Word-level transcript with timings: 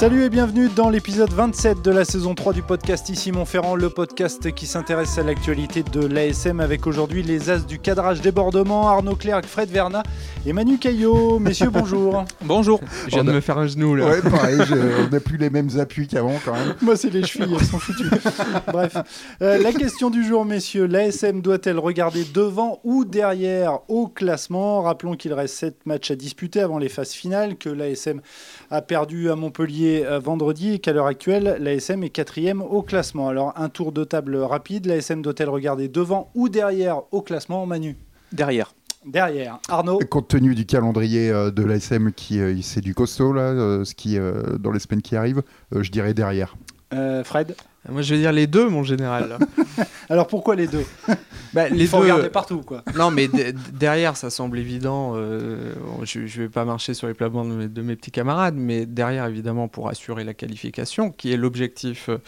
Salut 0.00 0.22
et 0.24 0.30
bienvenue 0.30 0.70
dans 0.74 0.88
l'épisode 0.88 1.30
27 1.30 1.82
de 1.82 1.90
la 1.90 2.06
saison 2.06 2.34
3 2.34 2.54
du 2.54 2.62
podcast 2.62 3.10
Ici 3.10 3.32
Montferrand, 3.32 3.74
le 3.74 3.90
podcast 3.90 4.50
qui 4.54 4.64
s'intéresse 4.66 5.18
à 5.18 5.22
l'actualité 5.22 5.82
de 5.82 6.06
l'ASM 6.06 6.60
avec 6.60 6.86
aujourd'hui 6.86 7.22
les 7.22 7.50
as 7.50 7.58
du 7.66 7.78
cadrage 7.78 8.22
débordement, 8.22 8.88
Arnaud 8.88 9.14
Clerc, 9.14 9.42
Fred 9.44 9.68
Verna 9.68 10.02
et 10.46 10.54
Manu 10.54 10.78
Caillot. 10.78 11.38
Messieurs, 11.38 11.68
bonjour. 11.68 12.24
Bonjour. 12.42 12.80
Je 13.08 13.10
viens 13.10 13.24
de 13.24 13.32
me 13.32 13.40
faire 13.42 13.58
un 13.58 13.66
genou 13.66 13.94
là. 13.94 14.06
Ouais, 14.06 14.22
pareil, 14.22 14.56
je- 14.66 15.04
on 15.06 15.10
n'a 15.10 15.20
plus 15.20 15.36
les 15.36 15.50
mêmes 15.50 15.68
appuis 15.78 16.08
qu'avant 16.08 16.36
quand 16.46 16.54
même. 16.54 16.74
Moi, 16.80 16.96
c'est 16.96 17.10
les 17.10 17.22
chevilles, 17.24 17.54
elles 17.60 17.66
sont 17.66 17.78
foutues. 17.78 18.08
Bref, 18.72 18.96
Euh, 19.42 19.58
la 19.58 19.72
question 19.72 20.08
du 20.08 20.24
jour, 20.24 20.46
messieurs, 20.46 20.86
l'ASM 20.86 21.42
doit-elle 21.42 21.78
regarder 21.78 22.24
devant 22.24 22.80
ou 22.84 23.04
derrière 23.04 23.80
au 23.88 24.08
classement? 24.08 24.80
Rappelons 24.80 25.14
qu'il 25.14 25.34
reste 25.34 25.56
7 25.56 25.84
matchs 25.84 26.10
à 26.10 26.16
disputer 26.16 26.60
avant 26.60 26.78
les 26.78 26.88
phases 26.88 27.12
finales, 27.12 27.56
que 27.56 27.68
l'ASM 27.68 28.22
a 28.70 28.80
perdu 28.80 29.28
à 29.30 29.36
Montpellier 29.36 29.89
euh, 30.04 30.18
vendredi 30.18 30.74
et 30.74 30.78
qu'à 30.78 30.92
l'heure 30.92 31.06
actuelle, 31.06 31.56
l'ASM 31.60 32.02
est 32.02 32.10
quatrième 32.10 32.62
au 32.62 32.82
classement. 32.82 33.28
Alors, 33.28 33.52
un 33.56 33.68
tour 33.68 33.92
de 33.92 34.04
table 34.04 34.36
rapide, 34.36 34.86
l'ASM 34.86 35.22
doit-elle 35.22 35.48
regarder 35.48 35.88
devant 35.88 36.30
ou 36.34 36.48
derrière 36.48 37.02
au 37.12 37.22
classement 37.22 37.66
Manu? 37.66 37.96
Derrière. 38.32 38.74
Derrière. 39.04 39.58
Arnaud? 39.68 39.98
Compte 40.10 40.28
tenu 40.28 40.54
du 40.54 40.66
calendrier 40.66 41.30
euh, 41.30 41.50
de 41.50 41.62
l'ASM 41.62 42.12
qui 42.12 42.40
euh, 42.40 42.54
c'est 42.62 42.82
du 42.82 42.94
costaud 42.94 43.32
là, 43.32 43.84
ce 43.84 43.94
qui 43.94 44.18
dans 44.58 44.72
les 44.72 44.80
semaines 44.80 45.02
qui 45.02 45.16
arrivent, 45.16 45.42
je 45.72 45.90
dirais 45.90 46.14
derrière. 46.14 46.56
Euh, 46.92 47.22
Fred? 47.24 47.54
Moi 47.88 48.02
je 48.02 48.14
vais 48.14 48.20
dire 48.20 48.32
les 48.32 48.46
deux 48.46 48.68
mon 48.68 48.82
général. 48.82 49.38
Alors, 50.10 50.26
pourquoi 50.26 50.54
les 50.56 50.66
deux? 50.66 50.84
Bah, 51.52 51.68
Il 51.68 51.78
les 51.78 51.86
faut 51.88 51.96
deux. 51.96 52.02
regarder 52.04 52.28
partout, 52.30 52.60
quoi. 52.60 52.84
Non 52.96 53.10
mais 53.10 53.26
de- 53.26 53.52
derrière 53.72 54.16
ça 54.16 54.30
semble 54.30 54.56
évident. 54.60 55.14
euh, 55.16 55.72
je, 56.04 56.24
je 56.24 56.42
vais 56.42 56.48
pas 56.48 56.64
marcher 56.64 56.94
sur 56.94 57.08
les 57.08 57.14
plates-bandes 57.14 57.48
de, 57.50 57.54
mes- 57.56 57.68
de 57.68 57.82
mes 57.82 57.96
petits 57.96 58.12
camarades, 58.12 58.54
mais 58.56 58.86
derrière 58.86 59.26
évidemment 59.26 59.66
pour 59.66 59.88
assurer 59.88 60.22
la 60.22 60.32
qualification, 60.32 61.10
qui 61.10 61.32
est 61.32 61.36
l'objectif 61.36 62.08
euh, 62.08 62.18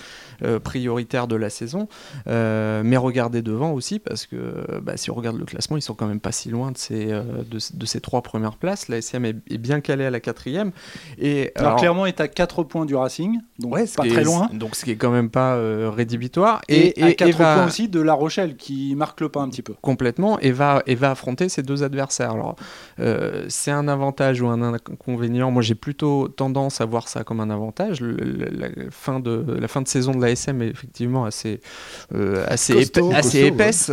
euh, 0.43 0.59
prioritaire 0.59 1.29
de 1.29 1.37
la 1.37 1.51
saison. 1.51 1.87
Euh, 2.27 2.83
mais 2.85 2.97
regarder 2.97 3.43
devant 3.43 3.71
aussi 3.73 4.01
parce 4.01 4.27
que 4.27 4.81
bah, 4.83 4.97
si 4.97 5.13
on 5.13 5.15
regarde 5.15 5.39
le 5.39 5.45
classement, 5.45 5.77
ils 5.77 5.83
sont 5.83 5.95
quand 5.95 6.09
même 6.09 6.19
pas 6.19 6.33
si 6.33 6.49
loin 6.51 6.73
de 6.73 6.79
ces 6.79 7.13
euh, 7.13 7.23
de, 7.49 7.59
de 7.75 7.87
ces 7.87 8.01
trois 8.01 8.23
premières 8.23 8.57
places. 8.57 8.89
La 8.89 8.99
SM 8.99 9.25
est, 9.25 9.37
est 9.51 9.59
bien 9.59 9.81
calée 9.81 10.05
à 10.07 10.11
la 10.11 10.19
quatrième. 10.19 10.73
Et 11.19 11.53
Alors, 11.55 11.69
alors- 11.69 11.81
Clermont 11.81 12.07
est 12.07 12.21
à 12.21 12.27
4 12.27 12.65
points 12.65 12.87
du 12.87 12.97
Racing, 12.97 13.39
donc 13.61 13.75
Ouais, 13.75 13.85
pas 13.97 14.05
est- 14.05 14.11
très 14.11 14.25
loin. 14.25 14.49
Donc 14.53 14.75
ce 14.75 14.85
qui 14.85 14.91
est 14.91 14.97
quand 14.97 15.13
même 15.13 15.31
pas 15.31 15.42
euh, 15.51 15.91
rédhibitoire. 15.95 16.63
Et, 16.69 16.95
à 17.03 17.13
4 17.13 17.37
va- 17.37 17.55
points 17.57 17.67
aussi 17.67 17.89
de 17.89 18.01
La 18.01 18.15
Rochelle 18.15 18.57
qui 18.57 18.95
marque 18.97 19.21
le 19.21 19.29
pas 19.29 19.41
un 19.41 19.49
petit 19.49 19.63
peu. 19.63 19.75
complètement 19.83 20.39
et 20.41 20.53
va, 20.53 20.83
et 20.87 20.95
va 20.95 21.11
affronter 21.11 21.49
ses 21.49 21.63
deux 21.63 21.83
adversaires. 21.83 22.31
Alors, 22.33 22.57
euh, 23.01 23.45
c'est 23.49 23.71
un 23.71 23.89
avantage 23.89 24.41
ou 24.41 24.49
un 24.49 24.63
inconvénient? 24.63 25.51
Moi, 25.51 25.63
j'ai 25.63 25.75
plutôt 25.75 26.29
tendance 26.29 26.81
à 26.81 26.85
voir 26.85 27.09
ça 27.09 27.25
comme 27.25 27.41
un 27.41 27.51
avantage. 27.51 28.01
Le- 28.01 28.17
la, 28.51 28.69
fin 28.91 29.21
de, 29.21 29.45
la 29.59 29.69
fin 29.69 29.83
de 29.83 29.89
saison 29.89 30.13
de 30.13 30.21
l'ASM 30.23 30.63
est 30.63 30.69
effectivement 30.69 31.25
assez, 31.25 31.61
euh, 32.15 32.45
assez, 32.49 32.75
Costaud, 32.75 33.11
épais- 33.11 33.15
assez 33.17 33.41
costaud, 33.51 33.55
épaisse. 33.55 33.89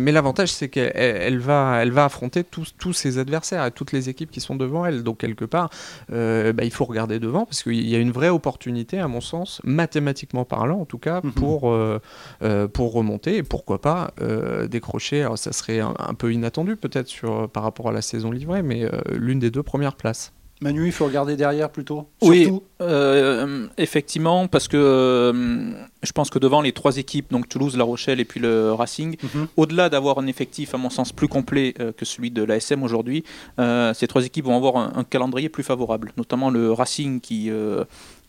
mais 0.00 0.12
l'avantage, 0.12 0.52
c'est 0.52 0.68
qu'elle 0.68 0.92
elle- 0.94 1.16
elle 1.26 1.38
va, 1.38 1.78
elle 1.82 1.90
va 1.92 2.04
affronter 2.04 2.44
tous, 2.44 2.74
tous 2.78 2.92
ses 2.92 3.18
adversaires 3.18 3.64
et 3.64 3.70
toutes 3.70 3.92
les 3.92 4.08
équipes 4.08 4.30
qui 4.30 4.40
sont 4.40 4.56
devant 4.56 4.84
elle. 4.86 5.02
Donc, 5.02 5.18
quelque 5.18 5.44
part, 5.44 5.70
bah, 6.08 6.62
il 6.64 6.70
faut 6.72 6.84
regarder 6.84 7.18
devant 7.18 7.44
parce 7.46 7.62
qu'il 7.62 7.88
y 7.88 7.94
a 7.94 7.98
une 7.98 8.10
vraie 8.12 8.28
opportunité, 8.28 8.98
à 8.98 9.08
mon 9.08 9.20
sens, 9.20 9.60
mathématiquement 9.64 10.44
parlant, 10.44 10.65
en 10.74 10.84
tout 10.84 10.98
cas, 10.98 11.20
Mhm. 11.22 11.32
pour, 11.32 11.70
euh, 11.70 12.00
euh, 12.42 12.66
pour 12.68 12.92
remonter 12.92 13.36
et 13.36 13.42
pourquoi 13.42 13.80
pas 13.80 14.10
euh, 14.20 14.66
décrocher. 14.66 15.22
Alors, 15.22 15.38
ça 15.38 15.52
serait 15.52 15.80
un, 15.80 15.94
un 15.98 16.14
peu 16.14 16.32
inattendu 16.32 16.76
peut-être 16.76 17.08
sur 17.08 17.48
par 17.48 17.62
rapport 17.62 17.88
à 17.88 17.92
la 17.92 18.02
saison 18.02 18.30
livrée, 18.32 18.62
mais 18.62 18.84
euh, 18.84 18.90
l'une 19.12 19.38
des 19.38 19.50
deux 19.50 19.62
premières 19.62 19.94
places. 19.96 20.32
Manu, 20.62 20.86
il 20.86 20.92
faut 20.92 21.04
regarder 21.04 21.36
derrière 21.36 21.68
plutôt? 21.68 22.08
Oui, 22.22 22.50
euh, 22.80 23.66
effectivement, 23.76 24.48
parce 24.48 24.68
que 24.68 24.78
euh, 24.78 25.70
je 26.02 26.12
pense 26.12 26.30
que 26.30 26.38
devant 26.38 26.62
les 26.62 26.72
trois 26.72 26.96
équipes, 26.96 27.30
donc 27.30 27.46
Toulouse, 27.46 27.76
La 27.76 27.84
Rochelle 27.84 28.20
et 28.20 28.24
puis 28.24 28.40
le 28.40 28.72
Racing, 28.72 29.16
Mhm. 29.22 29.48
au-delà 29.58 29.90
d'avoir 29.90 30.18
un 30.18 30.26
effectif, 30.26 30.74
à 30.74 30.78
mon 30.78 30.88
sens, 30.88 31.12
plus 31.12 31.28
complet 31.28 31.74
euh, 31.78 31.92
que 31.92 32.06
celui 32.06 32.30
de 32.30 32.42
l'ASM 32.42 32.82
aujourd'hui, 32.82 33.22
euh, 33.58 33.92
ces 33.92 34.06
trois 34.06 34.24
équipes 34.24 34.46
vont 34.46 34.56
avoir 34.56 34.76
un, 34.78 34.92
un 34.96 35.04
calendrier 35.04 35.50
plus 35.50 35.62
favorable, 35.62 36.12
notamment 36.16 36.48
le 36.48 36.72
Racing 36.72 37.20
qui. 37.20 37.50
euh, 37.50 37.84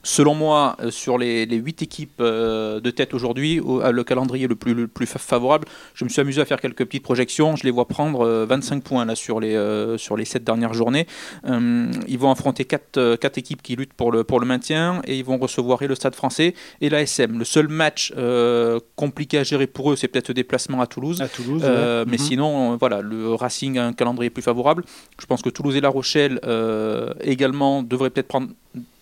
Selon 0.09 0.35
moi, 0.35 0.77
euh, 0.79 0.89
sur 0.89 1.17
les, 1.17 1.45
8 1.45 1.81
équipes 1.81 2.21
euh, 2.21 2.79
de 2.79 2.89
tête 2.91 3.13
aujourd'hui, 3.13 3.59
au- 3.59 3.81
a 3.81 3.91
le 3.91 4.05
calendrier 4.05 4.47
le 4.47 4.55
plus, 4.55 4.73
le 4.73 4.87
plus 4.87 5.05
fa- 5.05 5.19
favorable. 5.19 5.67
Je 5.95 6.05
me 6.05 6.09
suis 6.09 6.21
amusé 6.21 6.39
à 6.39 6.45
faire 6.45 6.61
quelques 6.61 6.85
petites 6.85 7.03
projections. 7.03 7.57
Je 7.57 7.65
les 7.65 7.71
vois 7.71 7.89
prendre 7.89 8.21
euh, 8.25 8.45
25 8.45 8.83
points 8.83 9.03
là, 9.03 9.15
sur, 9.15 9.41
les, 9.41 9.53
euh, 9.55 9.97
sur 9.97 10.15
les 10.15 10.23
7 10.23 10.45
dernières 10.45 10.73
journées. 10.73 11.07
Euh, 11.45 11.91
ils 12.07 12.17
vont 12.17 12.31
affronter 12.31 12.63
4, 12.63 13.37
équipes 13.37 13.61
qui 13.61 13.75
luttent 13.75 13.91
pour 13.93 14.13
le, 14.13 14.23
pour 14.23 14.39
le 14.39 14.45
maintien 14.45 15.01
et 15.05 15.17
ils 15.17 15.25
vont 15.25 15.37
recevoir 15.37 15.81
et 15.81 15.87
le 15.87 15.95
Stade 15.95 16.15
français 16.15 16.53
et 16.79 16.89
l'ASM. 16.89 17.37
Le 17.37 17.43
seul 17.43 17.67
match 17.67 18.13
euh, 18.15 18.79
compliqué 18.95 19.39
à 19.39 19.43
gérer 19.43 19.67
pour 19.67 19.91
eux, 19.91 19.97
c'est 19.97 20.07
peut-être 20.07 20.29
le 20.29 20.35
déplacement 20.35 20.79
à 20.79 20.87
Toulouse. 20.87 21.21
À 21.21 21.27
Toulouse. 21.27 21.63
Euh, 21.65 22.05
ouais. 22.05 22.11
Mais 22.11 22.17
Mhm. 22.17 22.23
sinon, 22.23 22.71
euh, 22.73 22.77
voilà, 22.79 23.01
le 23.01 23.33
Racing 23.33 23.77
a 23.77 23.85
un 23.85 23.91
calendrier 23.91 24.29
plus 24.29 24.41
favorable. 24.41 24.85
Je 25.19 25.25
pense 25.25 25.41
que 25.41 25.49
Toulouse 25.49 25.75
et 25.75 25.81
La 25.81 25.89
Rochelle 25.89 26.39
euh, 26.45 27.11
également 27.19 27.83
devraient 27.83 28.09
peut-être 28.09 28.29
prendre 28.29 28.47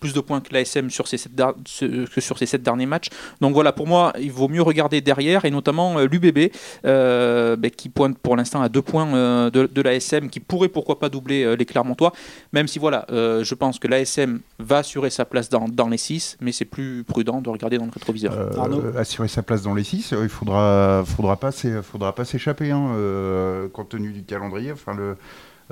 plus 0.00 0.12
de 0.12 0.20
points 0.20 0.40
que 0.40 0.52
l'ASM 0.52 0.90
sur 0.90 1.08
ces 1.08 1.16
sept 1.18 1.34
dar- 1.34 1.54
ce- 1.66 2.06
que 2.06 2.20
sur 2.20 2.38
ces 2.38 2.46
sept 2.46 2.62
derniers 2.62 2.86
matchs. 2.86 3.08
Donc 3.40 3.54
voilà, 3.54 3.72
pour 3.72 3.86
moi, 3.86 4.12
il 4.20 4.30
vaut 4.30 4.48
mieux 4.48 4.62
regarder 4.62 5.00
derrière 5.00 5.44
et 5.44 5.50
notamment 5.50 5.98
l'UBB 6.00 6.50
euh, 6.84 7.56
ben, 7.56 7.70
qui 7.70 7.88
pointe 7.88 8.18
pour 8.18 8.36
l'instant 8.36 8.60
à 8.62 8.68
deux 8.68 8.82
points 8.82 9.12
euh, 9.14 9.50
de, 9.50 9.66
de 9.72 9.82
l'ASM 9.82 10.28
qui 10.28 10.40
pourrait 10.40 10.68
pourquoi 10.68 10.98
pas 10.98 11.08
doubler 11.08 11.44
euh, 11.44 11.56
les 11.56 11.64
Clermontois. 11.64 12.12
Même 12.52 12.68
si 12.68 12.78
voilà, 12.78 13.06
euh, 13.10 13.42
je 13.44 13.54
pense 13.54 13.78
que 13.78 13.88
l'ASM 13.88 14.40
va 14.58 14.78
assurer 14.78 15.10
sa 15.10 15.24
place 15.24 15.48
dans, 15.48 15.66
dans 15.68 15.88
les 15.88 15.96
six, 15.98 16.36
mais 16.40 16.52
c'est 16.52 16.64
plus 16.64 17.04
prudent 17.04 17.40
de 17.40 17.48
regarder 17.50 17.78
dans 17.78 17.86
le 17.86 17.90
rétroviseur. 17.90 18.32
Euh, 18.34 18.98
assurer 18.98 19.28
sa 19.28 19.42
place 19.42 19.62
dans 19.62 19.74
les 19.74 19.84
6, 19.84 20.14
il 20.22 20.28
faudra, 20.28 21.04
faudra 21.06 21.36
pas, 21.36 21.52
s'é- 21.52 21.82
faudra 21.82 22.14
pas 22.14 22.24
s'échapper 22.24 22.70
hein, 22.70 22.90
euh, 22.94 23.68
compte 23.68 23.88
tenu 23.90 24.12
du 24.12 24.22
calendrier. 24.24 24.72
Enfin, 24.72 24.94
le, 24.94 25.16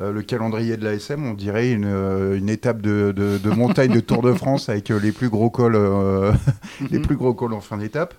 euh, 0.00 0.12
le 0.12 0.22
calendrier 0.22 0.76
de 0.76 0.84
l'ASM, 0.84 1.24
on 1.24 1.34
dirait 1.34 1.70
une, 1.72 1.84
euh, 1.84 2.36
une 2.36 2.48
étape 2.48 2.82
de, 2.82 3.12
de- 3.14 3.38
de 3.38 3.50
montagne 3.50 3.92
de 3.92 4.00
Tour 4.00 4.22
de 4.22 4.32
France 4.34 4.68
avec 4.68 4.90
euh, 4.90 4.98
les 4.98 5.12
plus 5.12 5.28
gros 5.28 5.50
cols, 5.50 5.76
euh, 5.76 6.32
les 6.90 6.98
plus 6.98 7.16
gros 7.16 7.32
cols 7.34 7.52
en 7.54 7.60
fin 7.60 7.76
d'étape. 7.78 8.14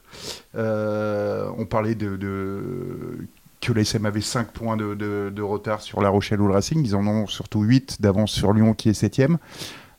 On 0.56 1.66
parlait 1.69 1.96
de, 1.96 2.16
de- 2.16 3.18
que 3.62 3.74
l'ASM 3.74 4.06
avait 4.06 4.22
5 4.22 4.52
points 4.52 4.78
de, 4.78 5.41
retard 5.41 5.81
sur 5.81 6.02
La 6.02 6.09
Rochelle 6.09 6.40
ou 6.41 6.47
le 6.47 6.53
Racing. 6.53 6.81
Ils 6.85 6.96
en 6.96 7.06
ont 7.08 7.28
surtout 7.28 7.62
8 7.62 8.02
d'avance 8.02 8.31
sur 8.31 8.53
Lyon 8.53 8.74
qui 8.74 8.90
est 8.90 8.94
7 8.94 9.22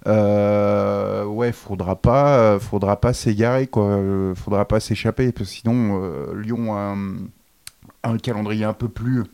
euh, 0.06 1.25
ouais, 1.25 1.50
faudra 1.50 1.97
pas, 1.97 2.60
faudra 2.60 3.00
pas 3.00 3.12
s'égarer, 3.12 3.66
quoi. 3.66 3.98
Faudra 4.36 4.65
pas 4.65 4.78
s'échapper, 4.78 5.32
parce 5.32 5.50
que 5.50 5.56
sinon, 5.56 6.00
Lyon 6.32 6.75
a 6.75 6.94
un, 6.94 7.16
a 8.04 8.10
un 8.10 8.19
calendrier 8.19 8.65
un 8.65 8.72
peu 8.72 8.88
plus, 8.88 9.25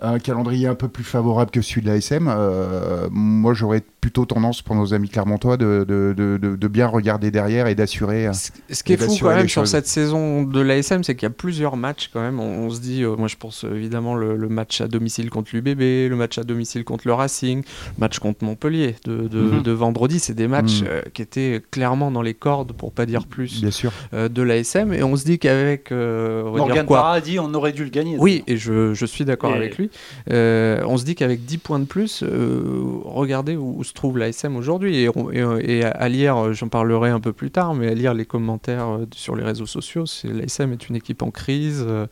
un 0.00 0.18
calendrier 0.18 0.66
un 0.66 0.74
peu 0.74 0.88
plus 0.88 1.04
favorable 1.04 1.50
que 1.50 1.62
celui 1.62 1.82
de 1.82 1.88
l'ASM. 1.88 2.28
Euh, 2.28 3.08
moi, 3.10 3.54
j'aurais 3.54 3.82
plutôt 4.00 4.24
tendance 4.24 4.62
pour 4.62 4.74
nos 4.76 4.94
amis 4.94 5.08
clermontois 5.08 5.56
de, 5.56 5.84
de, 5.86 6.14
de, 6.16 6.38
de- 6.38 6.56
de 6.56 6.68
bien 6.68 6.86
regarder 6.86 7.30
derrière 7.30 7.66
et 7.66 7.74
d'assurer. 7.74 8.26
euh, 8.28 8.32
Ce 8.32 8.50
ce 8.70 8.82
qui 8.82 8.94
est 8.94 8.96
fou 8.96 9.14
quand 9.20 9.28
même 9.34 9.48
sur 9.48 9.66
cette 9.68 9.86
saison 9.86 10.42
de 10.42 10.60
l'ASM, 10.60 11.02
c'est 11.04 11.14
qu'il 11.14 11.24
y 11.24 11.26
a 11.26 11.34
plusieurs 11.34 11.76
matchs 11.76 12.08
quand 12.12 12.20
même. 12.20 12.40
On, 12.40 12.66
on 12.66 12.70
se 12.70 12.80
dit, 12.80 13.02
euh, 13.02 13.14
moi 13.16 13.28
je 13.28 13.36
pense 13.36 13.64
euh, 13.64 13.74
évidemment 13.76 14.14
le, 14.14 14.36
le 14.36 14.48
match 14.48 14.80
à 14.80 14.88
domicile 14.88 15.28
contre 15.28 15.50
l'UBB, 15.54 16.08
le 16.08 16.14
match 16.16 16.38
à 16.38 16.44
domicile 16.44 16.84
contre 16.84 17.06
le 17.06 17.12
Racing, 17.12 17.58
le 17.62 18.00
match 18.00 18.18
contre 18.18 18.42
Montpellier 18.44 18.96
de, 19.04 19.28
de, 19.28 19.38
Mhm. 19.40 19.62
de 19.62 19.72
vendredi. 19.72 20.18
C'est 20.18 20.34
des 20.34 20.48
matchs 20.48 20.80
Mhm. 20.82 20.88
euh, 20.88 21.02
qui 21.12 21.20
étaient 21.22 21.62
clairement 21.70 22.10
dans 22.10 22.22
les 22.22 22.34
cordes, 22.34 22.72
pour 22.72 22.92
pas 22.92 23.04
dire 23.06 23.26
plus, 23.26 23.60
Bien 23.60 23.70
sûr. 23.70 23.92
euh, 24.14 24.28
de 24.28 24.42
l'ASM. 24.42 24.92
Et 24.94 25.02
on 25.02 25.14
se 25.16 25.24
dit 25.24 25.38
qu'avec 25.38 25.92
euh, 25.92 26.42
on 26.42 26.52
va 26.52 26.58
dire 26.58 26.66
Morgan 26.68 26.86
quoi 26.86 26.96
Parra 26.98 27.12
a 27.14 27.20
dit 27.20 27.38
on 27.38 27.52
aurait 27.54 27.72
dû 27.72 27.84
le 27.84 27.90
gagner. 27.90 28.16
oui, 28.18 28.44
et 28.46 28.56
je, 28.56 28.94
je 28.94 29.06
suis 29.06 29.24
d'accord 29.26 29.52
Et- 29.52 29.56
avec 29.56 29.76
lui. 29.76 29.90
Euh, 30.30 30.80
on 30.86 30.96
se 30.96 31.04
dit 31.04 31.14
qu'avec 31.14 31.44
10 31.44 31.58
points 31.58 31.78
de 31.78 31.84
plus, 31.84 32.22
euh, 32.22 32.60
regardez 33.04 33.56
où, 33.56 33.74
où 33.78 33.84
se 33.90 33.94
trouve 33.94 34.18
l'ASM 34.18 34.56
aujourd'hui. 34.56 34.96
Et, 35.02 35.08
on- 35.14 35.30
et, 35.30 35.84
à 35.84 36.08
lire, 36.08 36.36
euh, 36.36 36.52
j'en 36.52 36.68
parlerai 36.68 37.10
un 37.10 37.20
peu 37.20 37.32
plus 37.32 37.50
tard, 37.50 37.74
mais 37.74 37.88
à 37.88 37.94
lire 37.94 38.14
les 38.14 38.24
commentaires 38.24 38.88
euh, 38.88 39.06
sur 39.14 39.36
les 39.36 39.44
réseaux 39.44 39.66
sociaux, 39.66 40.04
l'ASM 40.24 40.72
est 40.72 40.88
une 40.88 40.96
équipe 40.96 41.22
en 41.22 41.30
crise, 41.30 41.84
euh, 41.86 42.06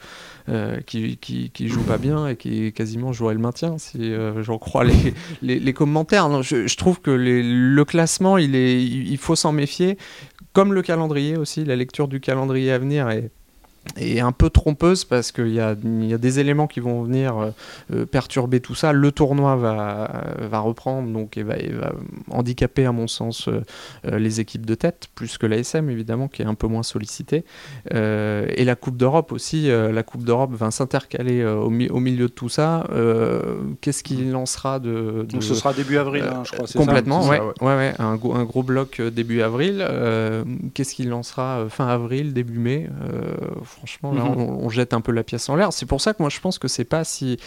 euh, 0.48 0.80
qui, 0.86 1.16
qui, 1.19 1.69
joue 1.69 1.82
pas 1.82 1.98
bien 1.98 2.28
et 2.28 2.36
qui 2.36 2.72
quasiment 2.72 3.12
jouerait 3.12 3.34
le 3.34 3.40
maintien, 3.40 3.78
si 3.78 4.12
euh, 4.12 4.42
j'en 4.42 4.58
crois 4.58 4.84
les, 4.84 5.14
les, 5.42 5.72
commentaires. 5.72 6.42
Je, 6.42 6.76
trouve 6.76 7.00
que 7.00 7.10
le 7.10 7.84
classement, 7.84 8.38
il, 8.38 8.54
est, 8.54 8.82
il 8.84 9.19
faut 9.19 9.36
s'en 9.36 9.52
méfier, 9.52 9.96
comme 10.52 10.72
le 10.72 10.82
calendrier 10.82 11.36
aussi, 11.36 11.64
la 11.64 11.76
lecture 11.76 12.08
du 12.08 12.20
calendrier 12.20 12.72
à 12.72 12.78
venir 12.78 13.08
est 13.10 13.30
est 13.96 14.20
un 14.20 14.32
peu 14.32 14.50
trompeuse 14.50 15.05
parce 15.05 15.32
qu'il 15.32 15.49
y 15.52 15.61
a, 15.61 15.75
y 15.85 16.14
a 16.14 16.19
des 16.19 16.40
éléments 16.40 16.67
qui 16.67 16.81
vont 16.81 17.02
venir 17.02 17.37
euh, 17.38 17.50
euh, 17.93 18.06
perturber 18.06 18.61
tout 18.61 18.75
ça. 18.75 18.93
Le 18.93 19.11
tournoi 19.12 19.56
va, 19.56 20.25
va 20.50 20.58
reprendre, 20.61 21.08
donc 21.12 21.37
et 21.37 21.43
va, 21.43 21.56
et 21.56 21.70
va 21.73 21.93
handicaper, 22.31 22.85
à 22.87 22.93
mon 22.93 23.06
sens, 23.06 23.49
euh, 23.49 23.62
euh, 24.06 24.19
les 24.19 24.40
équipes 24.40 24.67
de 24.67 24.75
tête, 24.75 25.08
plus 25.14 25.38
que 25.38 25.46
la 25.46 25.56
SM, 25.58 25.88
évidemment, 25.90 26.29
qui 26.29 26.43
est 26.43 26.46
un 26.46 26.55
peu 26.55 26.67
moins 26.67 26.82
sollicitée. 26.82 27.44
Euh, 27.94 28.46
et 28.55 28.64
la 28.64 28.76
Coupe 28.76 28.96
d'Europe 28.96 29.32
aussi, 29.32 29.70
euh, 29.70 29.90
la 29.93 30.02
Coupe 30.02 30.25
d'Europe 30.25 30.52
va 30.52 30.70
s'intercaler 30.70 31.40
euh, 31.40 31.56
au, 31.56 31.70
mi- 31.70 31.88
au 31.88 32.00
milieu 32.00 32.29
de 32.29 32.32
tout 32.32 32.49
ça. 32.49 32.87
Euh, 32.93 33.56
Qu'est-ce 33.81 34.02
qu'il 34.02 34.31
lancera 34.31 34.79
de, 34.79 35.26
Donc 35.29 35.43
ce 35.43 35.55
sera 35.55 35.73
début 35.73 35.99
avril, 35.99 36.25
hein, 36.25 36.43
je 36.44 36.52
crois. 36.52 36.67
ça 36.67 36.79
Complètement, 36.79 37.26
ouais, 37.29 37.38
ça, 37.38 37.44
ouais. 37.46 37.52
ouais. 37.62 37.76
ouais, 37.76 37.94
un, 37.99 38.17
gros, 38.17 38.35
un 38.35 38.44
gros 38.44 38.62
bloc 38.62 39.00
euh, 39.00 39.11
début 39.11 39.43
avril. 39.43 39.79
Euh, 39.81 40.44
Qu'est-ce 40.75 40.94
qu'il 40.94 41.08
lancera 41.08 41.58
euh, 41.61 41.69
fin 41.69 41.87
avril, 41.88 42.32
début 42.32 42.58
mai 42.58 42.88
Euh, 43.12 43.35
Franchement, 43.78 44.12
là, 44.12 44.25
Mhm. 44.25 44.40
on, 44.40 44.64
on 44.66 44.69
jette 44.69 44.92
un 44.92 45.00
peu 45.00 45.12
la 45.12 45.22
pièce 45.22 45.48
en 45.48 45.56
l'air. 45.56 45.72
C'est 45.72 45.86
pour 45.86 46.00
ça 46.00 46.12
que 46.12 46.19
moi, 46.22 46.30
je 46.30 46.40
pense 46.40 46.58
que 46.58 46.69
c'est 46.69 46.84
pas 46.84 47.04
si, 47.04 47.38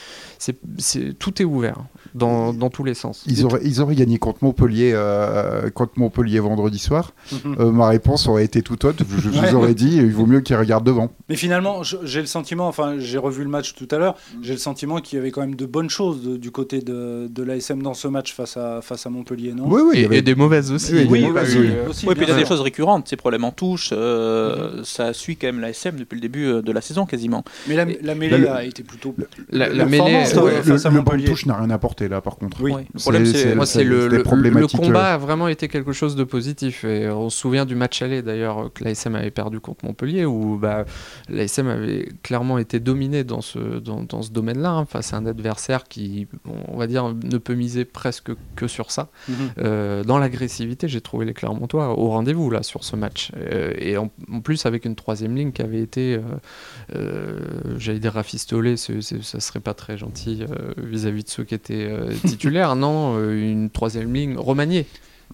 tout 1.19 1.41
est 1.41 1.45
ouvert 1.45 1.77
dans, 2.15 2.53
dans 2.53 2.69
tous 2.69 2.83
les 2.83 2.93
sens. 2.93 3.23
Ils 3.27 3.45
auraient, 3.45 3.61
ils 3.63 3.81
auraient 3.81 3.95
gagné 3.95 4.17
contre 4.17 4.43
Montpellier, 4.43 4.91
euh, 4.93 5.69
contre 5.69 5.93
Montpellier 5.97 6.39
vendredi 6.39 6.79
soir. 6.79 7.13
Mhm. 7.31 7.55
Euh, 7.59 7.71
ma 7.71 7.87
réponse 7.89 8.27
aurait 8.27 8.43
été 8.45 8.61
tout 8.61 8.85
autre. 8.85 9.03
Je, 9.09 9.19
je 9.19 9.29
Ouais. 9.29 9.49
vous 9.49 9.55
aurais 9.55 9.73
dit, 9.73 9.97
il 9.97 10.11
vaut 10.13 10.25
mieux 10.25 10.41
qu'ils 10.41 10.55
regardent 10.55 10.85
devant. 10.85 11.11
Mais 11.29 11.35
finalement, 11.35 11.83
j'ai 11.83 12.21
le 12.21 12.27
sentiment, 12.27 12.67
enfin, 12.67 12.95
j'ai 12.97 13.17
revu 13.17 13.43
le 13.43 13.49
match 13.49 13.73
tout 13.75 13.87
à 13.91 13.97
l'heure, 13.97 14.15
j'ai 14.41 14.53
le 14.53 14.59
sentiment 14.59 14.99
qu'il 14.99 15.17
y 15.17 15.19
avait 15.21 15.31
quand 15.31 15.41
même 15.41 15.55
de 15.55 15.65
bonnes 15.65 15.89
choses 15.89 16.23
de- 16.23 16.37
du 16.37 16.51
côté 16.51 16.79
de, 16.81 17.27
de 17.29 17.43
l'ASM 17.43 17.81
dans 17.81 17.93
ce 17.93 18.07
match 18.07 18.33
face 18.33 18.57
à, 18.57 18.81
face 18.81 19.05
à 19.05 19.09
Montpellier, 19.09 19.53
non? 19.53 19.65
Oui, 19.67 19.81
oui, 19.83 19.91
il 19.95 20.01
y 20.01 20.05
avait- 20.05 20.17
et 20.17 20.21
des 20.21 20.35
mauvaises 20.35 20.71
aussi. 20.71 20.93
Oui, 20.93 21.07
Oui, 21.09 21.19
des 21.21 21.27
mauvaises, 21.27 21.55
oui, 21.57 21.67
oui. 21.69 21.89
aussi, 21.89 22.05
Oui, 22.07 22.15
puis 22.15 22.25
il 22.25 22.29
y 22.29 22.31
a 22.31 22.35
des 22.37 22.45
choses 22.45 22.61
récurrentes, 22.61 23.07
ces 23.07 23.15
problèmes 23.15 23.43
en 23.43 23.51
touche, 23.51 23.89
euh, 23.93 24.81
ça 24.83 25.13
suit 25.13 25.35
quand 25.37 25.47
même 25.47 25.59
la 25.59 25.69
SM 25.69 25.95
depuis 26.11 26.15
le 26.15 26.21
début 26.21 26.45
euh, 26.45 26.61
de 26.61 26.71
la 26.71 26.81
saison 26.81 27.05
quasiment. 27.05 27.43
Mais 27.67 27.75
la, 27.75 27.85
la 28.01 28.15
mêlée 28.15 28.37
le- 28.37 28.49
a 28.51 28.63
été 28.63 28.83
plutôt. 28.83 29.15
La, 29.49 29.69
la 29.69 29.85
performance, 29.85 30.29
mêlée, 30.33 30.37
euh, 30.37 30.43
ouais, 30.45 30.55
le, 30.57 30.61
face 30.63 30.85
à 30.85 30.89
le 30.89 30.95
banc 30.95 31.01
de 31.03 31.05
Montpellier. 31.11 31.25
touche 31.25 31.45
n'a 31.45 31.55
rien 31.57 31.69
apporté 31.69 32.07
là, 32.09 32.21
par 32.21 32.37
contre. 32.37 32.61
Oui. 32.61 32.71
Ouais. 32.73 32.85
Le 32.93 32.99
problème, 32.99 33.25
C'est- 33.25 33.83
le, 33.83 34.07
le- 34.07 34.17
le 34.17 34.23
problématiques, 34.23 34.79
combat 34.79 35.13
a 35.13 35.17
vraiment 35.17 35.47
été 35.47 35.67
quelque 35.67 35.91
chose 35.93 36.15
de 36.15 36.23
positif. 36.23 36.83
Et 36.83 37.09
on 37.09 37.29
se 37.29 37.37
souvient 37.39 37.65
du 37.65 37.75
match 37.75 38.01
aller 38.01 38.21
d'ailleurs 38.21 38.71
que 38.73 38.83
l'ASM 38.83 39.15
avait 39.15 39.31
perdu 39.31 39.59
contre 39.59 39.85
Montpellier, 39.85 40.25
où 40.25 40.57
bah, 40.57 40.85
l'ASM 41.29 41.67
avait 41.67 42.09
clairement 42.23 42.57
été 42.57 42.79
dominé 42.79 43.23
dans 43.23 43.41
ce, 43.41 43.79
dans, 43.79 44.03
dans 44.03 44.21
ce 44.21 44.31
domaine-là, 44.31 44.71
hein, 44.71 44.85
face 44.85 45.13
à 45.13 45.17
un 45.17 45.25
adversaire 45.25 45.85
qui, 45.85 46.27
on 46.67 46.77
va 46.77 46.87
dire, 46.87 47.13
ne 47.23 47.37
peut 47.37 47.53
miser 47.55 47.85
presque 47.85 48.31
que 48.55 48.67
sur 48.67 48.91
ça. 48.91 49.09
Mhm. 49.29 49.35
Euh, 49.59 50.03
dans 50.03 50.17
l'agressivité, 50.17 50.87
j'ai 50.87 51.01
trouvé 51.01 51.25
les 51.25 51.33
Clermontois 51.33 51.97
au 51.97 52.09
rendez-vous 52.09 52.49
là 52.49 52.63
sur 52.63 52.83
ce 52.83 52.95
match. 52.95 53.31
Euh, 53.37 53.73
et 53.77 53.97
en, 53.97 54.09
en 54.31 54.41
plus 54.41 54.65
avec 54.65 54.85
une 54.85 54.95
troisième 54.95 55.35
ligne 55.35 55.51
qui 55.51 55.61
avait 55.61 55.81
été, 55.81 56.00
euh, 56.15 56.19
euh, 56.95 57.39
j'allais 57.77 57.99
dire 57.99 58.13
rafistolée, 58.13 58.77
c'est- 58.77 59.01
c'est- 59.01 59.23
ça 59.23 59.39
serait 59.39 59.59
pas 59.59 59.73
très 59.73 59.97
gentil 59.97 60.43
euh, 60.43 60.73
vis-à-vis 60.77 61.23
de 61.23 61.29
ceux 61.29 61.43
qui 61.43 61.55
étaient 61.55 61.87
euh, 61.89 62.11
titulaires. 62.25 62.75
non, 62.75 63.15
euh, 63.17 63.33
une 63.51 63.69
troisième 63.69 64.13
ligne 64.13 64.37
remaniée. 64.37 64.85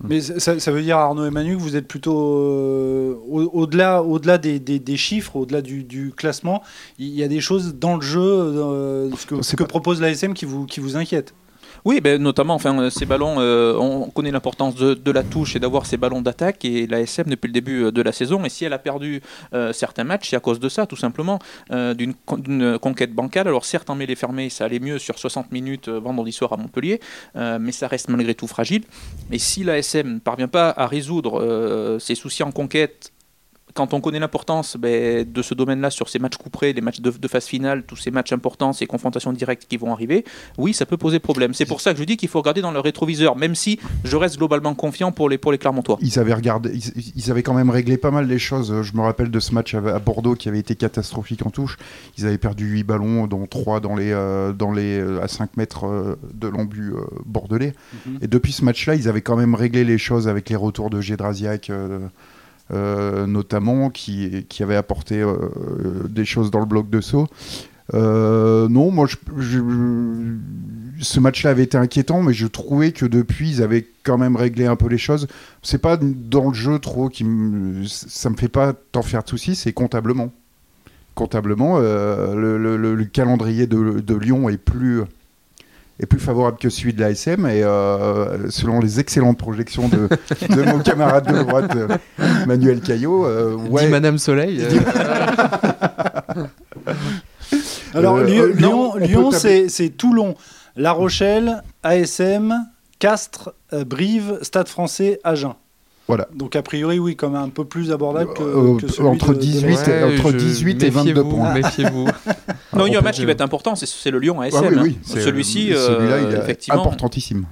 Mais 0.07 0.21
ça, 0.21 0.59
ça 0.59 0.71
veut 0.71 0.83
dire, 0.83 0.97
Arnaud 0.97 1.25
et 1.25 1.31
Manu, 1.31 1.57
que 1.57 1.61
vous 1.61 1.75
êtes 1.75 1.87
plutôt 1.87 2.15
euh, 2.37 3.15
au- 3.27 3.49
au-delà 3.61 4.03
au 4.03 4.19
-delà 4.19 4.37
des, 4.37 4.59
des- 4.59 4.77
des 4.77 4.95
chiffres, 4.97 5.35
au-delà 5.35 5.63
du, 5.63 5.83
du 5.83 6.11
classement. 6.15 6.61
Il 6.99 7.07
y 7.09 7.23
a 7.23 7.27
des 7.27 7.41
choses 7.41 7.73
dans 7.75 7.95
le 7.95 8.01
jeu, 8.03 8.21
euh, 8.21 9.09
ce 9.17 9.25
que, 9.25 9.37
ce 9.37 9.41
C'est 9.41 9.57
que 9.57 9.63
pas- 9.63 9.69
propose 9.69 9.99
l'ASM 9.99 10.35
qui 10.35 10.45
vous, 10.45 10.67
qui 10.67 10.79
vous 10.81 10.97
inquiète. 10.97 11.33
Oui, 11.85 12.01
ben, 12.01 12.21
notamment, 12.21 12.55
enfin, 12.55 12.77
euh, 12.79 12.89
ces 12.89 13.05
ballons, 13.05 13.35
euh, 13.39 13.75
on 13.77 14.09
connaît 14.09 14.31
l'importance 14.31 14.75
de, 14.75 15.11
la 15.11 15.23
touche 15.23 15.55
et 15.55 15.59
d'avoir 15.59 15.85
ces 15.85 15.97
ballons 15.97 16.21
d'attaque. 16.21 16.65
Et 16.65 16.87
la 16.87 17.01
SM, 17.01 17.27
depuis 17.27 17.47
le 17.47 17.53
début 17.53 17.85
euh, 17.85 17.91
de 17.91 18.01
la 18.01 18.11
saison, 18.11 18.43
et 18.45 18.49
si 18.49 18.65
elle 18.65 18.73
a 18.73 18.79
perdu 18.79 19.21
certains 19.71 20.03
matchs, 20.03 20.29
c'est 20.29 20.35
à 20.35 20.39
cause 20.39 20.59
de 20.59 20.69
ça, 20.69 20.85
tout 20.85 20.95
simplement, 20.95 21.39
d'une 21.69 22.13
con- 22.13 22.37
d'une 22.37 22.77
conquête 22.79 23.13
bancale. 23.13 23.47
Alors, 23.47 23.65
certes, 23.65 23.89
en 23.89 23.95
mêlée 23.95 24.15
fermée, 24.15 24.49
ça 24.49 24.65
allait 24.65 24.79
mieux 24.79 24.99
sur 24.99 25.17
60 25.17 25.51
minutes 25.51 25.89
vendredi 25.89 26.31
soir 26.31 26.53
à 26.53 26.57
Montpellier, 26.57 26.99
mais 27.35 27.71
ça 27.71 27.87
reste 27.87 28.09
malgré 28.09 28.35
tout 28.35 28.47
fragile. 28.47 28.83
Et 29.31 29.39
si 29.39 29.63
la 29.63 29.77
SM 29.77 30.15
ne 30.15 30.19
parvient 30.19 30.47
pas 30.47 30.69
à 30.75 30.87
résoudre 30.87 31.97
ses 31.99 32.15
soucis 32.15 32.43
en 32.43 32.51
conquête, 32.51 33.11
quand 33.77 33.93
on 33.93 34.01
connaît 34.01 34.19
l'importance 34.19 34.75
ben, 34.75 35.23
de 35.23 35.41
ce 35.43 35.53
domaine-là 35.53 35.91
sur 35.91 36.09
ces 36.09 36.17
matchs 36.17 36.37
couperés, 36.37 36.73
les 36.73 36.81
matchs 36.81 36.99
de, 36.99 37.11
de 37.11 37.27
phase 37.27 37.45
finale, 37.45 37.83
tous 37.83 37.95
ces 37.95 38.09
matchs 38.09 38.33
importants, 38.33 38.73
ces 38.73 38.87
confrontations 38.87 39.31
directes 39.31 39.67
qui 39.69 39.77
vont 39.77 39.93
arriver, 39.93 40.25
oui, 40.57 40.73
ça 40.73 40.87
peut 40.87 40.97
poser 40.97 41.19
problème. 41.19 41.53
C'est 41.53 41.65
pour 41.65 41.79
ça 41.79 41.93
que 41.93 41.99
je 41.99 42.03
dis 42.03 42.17
qu'il 42.17 42.27
faut 42.27 42.39
regarder 42.39 42.61
dans 42.61 42.71
le 42.71 42.79
rétroviseur, 42.79 43.35
même 43.35 43.53
si 43.53 43.79
je 44.03 44.17
reste 44.17 44.37
globalement 44.37 44.73
confiant 44.73 45.11
pour 45.11 45.29
les, 45.29 45.37
pour 45.37 45.51
les 45.51 45.59
Clermontois. 45.59 45.99
Ils 46.01 46.17
avaient 46.17 46.33
regardé, 46.33 46.71
ils, 46.73 47.13
ils 47.15 47.29
avaient 47.29 47.43
quand 47.43 47.53
même 47.53 47.69
réglé 47.69 47.97
pas 47.97 48.09
mal 48.09 48.27
les 48.27 48.39
choses. 48.39 48.81
Je 48.81 48.93
me 48.93 49.01
rappelle 49.01 49.29
de 49.29 49.39
ce 49.39 49.53
match 49.53 49.75
à, 49.75 49.77
à 49.77 49.99
Bordeaux 49.99 50.33
qui 50.33 50.49
avait 50.49 50.59
été 50.59 50.75
catastrophique 50.75 51.45
en 51.45 51.51
touche. 51.51 51.77
Ils 52.17 52.25
avaient 52.25 52.39
perdu 52.39 52.65
8 52.65 52.83
ballons, 52.83 53.27
dont 53.27 53.45
3 53.45 53.79
dans 53.79 53.95
les, 53.95 54.11
euh, 54.11 54.53
dans 54.53 54.71
les, 54.71 54.97
euh, 54.99 55.21
à 55.21 55.27
5 55.27 55.55
mètres 55.55 55.85
euh, 55.85 56.15
de 56.33 56.47
l'embut 56.47 56.93
euh, 56.93 57.01
bordelais. 57.27 57.73
Mhm. 58.07 58.19
Et 58.23 58.27
depuis 58.27 58.53
ce 58.53 58.65
match-là, 58.65 58.95
ils 58.95 59.07
avaient 59.07 59.21
quand 59.21 59.37
même 59.37 59.53
réglé 59.53 59.83
les 59.83 59.99
choses 59.99 60.27
avec 60.27 60.49
les 60.49 60.55
retours 60.55 60.89
de 60.89 60.99
Gédrasiak, 60.99 61.69
euh, 61.69 61.99
notamment, 62.71 63.89
qui, 63.89 64.45
qui 64.49 64.63
avait 64.63 64.75
apporté 64.75 65.21
euh, 65.21 65.35
des 66.09 66.25
choses 66.25 66.51
dans 66.51 66.59
le 66.59 66.65
bloc 66.65 66.89
de 66.89 67.01
saut. 67.01 67.27
Euh, 67.93 68.67
non, 68.67 68.91
moi, 68.91 69.07
ce 70.99 71.19
match-là 71.21 71.51
avait 71.51 71.63
été 71.63 71.77
inquiétant, 71.77 72.21
mais 72.21 72.33
je 72.33 72.45
trouvais 72.47 72.91
que 72.91 73.05
depuis, 73.05 73.49
ils 73.49 73.63
avaient 73.63 73.87
quand 74.03 74.17
même 74.17 74.35
réglé 74.35 74.65
un 74.65 74.75
peu 74.75 74.89
les 74.89 74.97
choses. 74.97 75.27
C'est 75.63 75.77
pas 75.81 75.97
dans 75.97 76.49
le 76.49 76.53
jeu 76.53 76.79
trop 76.79 77.07
qui 77.07 77.25
ça 77.87 78.29
me 78.29 78.35
fait 78.35 78.49
pas 78.49 78.73
tant 78.91 79.03
faire 79.03 79.23
de 79.23 79.29
soucis, 79.29 79.55
c'est 79.55 79.71
comptablement. 79.71 80.31
Comptablement, 81.15 81.77
euh, 81.79 82.35
le, 82.35 82.57
le- 82.57 82.77
le- 82.77 82.93
le 82.95 83.05
calendrier 83.05 83.67
de 83.67 84.15
Lyon 84.15 84.49
est 84.49 84.57
plus 84.57 85.01
est 85.99 86.05
plus 86.05 86.19
favorable 86.19 86.57
que 86.59 86.69
celui 86.69 86.93
de 86.93 86.99
la 87.01 87.09
SM 87.11 87.45
et 87.47 87.63
euh, 87.63 88.49
selon 88.49 88.79
les 88.79 88.99
excellentes 88.99 89.37
projections 89.39 89.87
de, 89.89 90.07
de 90.55 90.61
mon 90.63 90.79
camarade 90.79 91.27
de 91.31 91.41
droite 91.43 91.75
euh, 91.75 91.87
Manuel 92.45 92.81
Caillot, 92.81 93.25
euh, 93.25 93.57
Dit 93.79 93.87
Madame 93.87 94.17
Soleil. 94.17 94.61
euh, 94.61 94.79
Alors, 97.93 98.17
Euh, 98.17 98.23
Lyon, 98.25 98.43
euh, 98.43 98.53
Lyon, 98.53 98.95
Lyon, 98.97 99.31
c'est 99.31 99.69
c'est 99.69 99.89
Toulon, 99.89 100.35
La 100.75 100.91
Rochelle, 100.91 101.63
ASM, 101.83 102.53
Castres, 102.99 103.53
euh, 103.73 103.83
Brive, 103.83 104.39
Stade 104.41 104.67
français, 104.67 105.19
Agen. 105.23 105.55
Voilà. 106.07 106.27
Donc, 106.33 106.55
a 106.55 106.61
priori, 106.61 106.99
oui, 106.99 107.15
comme 107.17 107.35
un 107.35 107.49
peu 107.49 107.65
plus 107.65 107.91
abordable 107.91 108.33
que, 108.33 108.41
Euh, 108.43 108.77
que 108.77 108.87
celui 108.87 109.09
entre 109.09 109.29
de- 109.29 109.33
de 109.35 109.39
18 109.41 109.67
l'ASM. 109.75 109.91
et- 109.91 110.19
entre 110.19 110.31
18 110.31 110.83
et 110.83 110.89
22 110.89 111.13
méfiez-vous, 111.23 111.29
points. 111.35 111.53
Méfiez-vous. 111.53 112.05
Non, 112.77 112.87
il 112.87 112.93
y 112.93 112.95
a 112.95 112.99
un 112.99 113.01
match 113.01 113.17
qui 113.17 113.25
va 113.25 113.31
être 113.33 113.41
important, 113.41 113.75
c'est- 113.75 113.85
c'est 113.87 114.11
le 114.11 114.19
Lyon 114.19 114.39
ASM. 114.39 114.57
Ah 114.63 114.67
oui, 114.69 114.75
hein. 114.77 114.81
oui, 114.83 114.97
Celui-ci, 115.03 115.67
celui-là, 115.67 116.13
euh, 116.15 116.27
il 116.29 116.35
est 116.35 116.39
effectivement, 116.39 116.81
importantissime. 116.81 117.45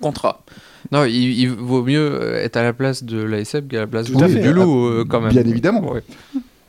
contrat. 0.00 0.44
Non, 0.92 1.04
il, 1.04 1.38
il 1.38 1.50
vaut 1.50 1.82
mieux 1.82 2.34
être 2.36 2.56
à 2.56 2.62
la 2.62 2.72
place 2.72 3.04
de 3.04 3.20
l'ASM 3.22 3.66
qu'à 3.68 3.80
la 3.80 3.86
place 3.86 4.06
du, 4.06 4.12
loup, 4.52 4.86
euh, 4.86 5.04
quand 5.08 5.20
même. 5.20 5.30
Bien 5.30 5.44
évidemment. 5.44 5.92
Ouais. 5.92 6.02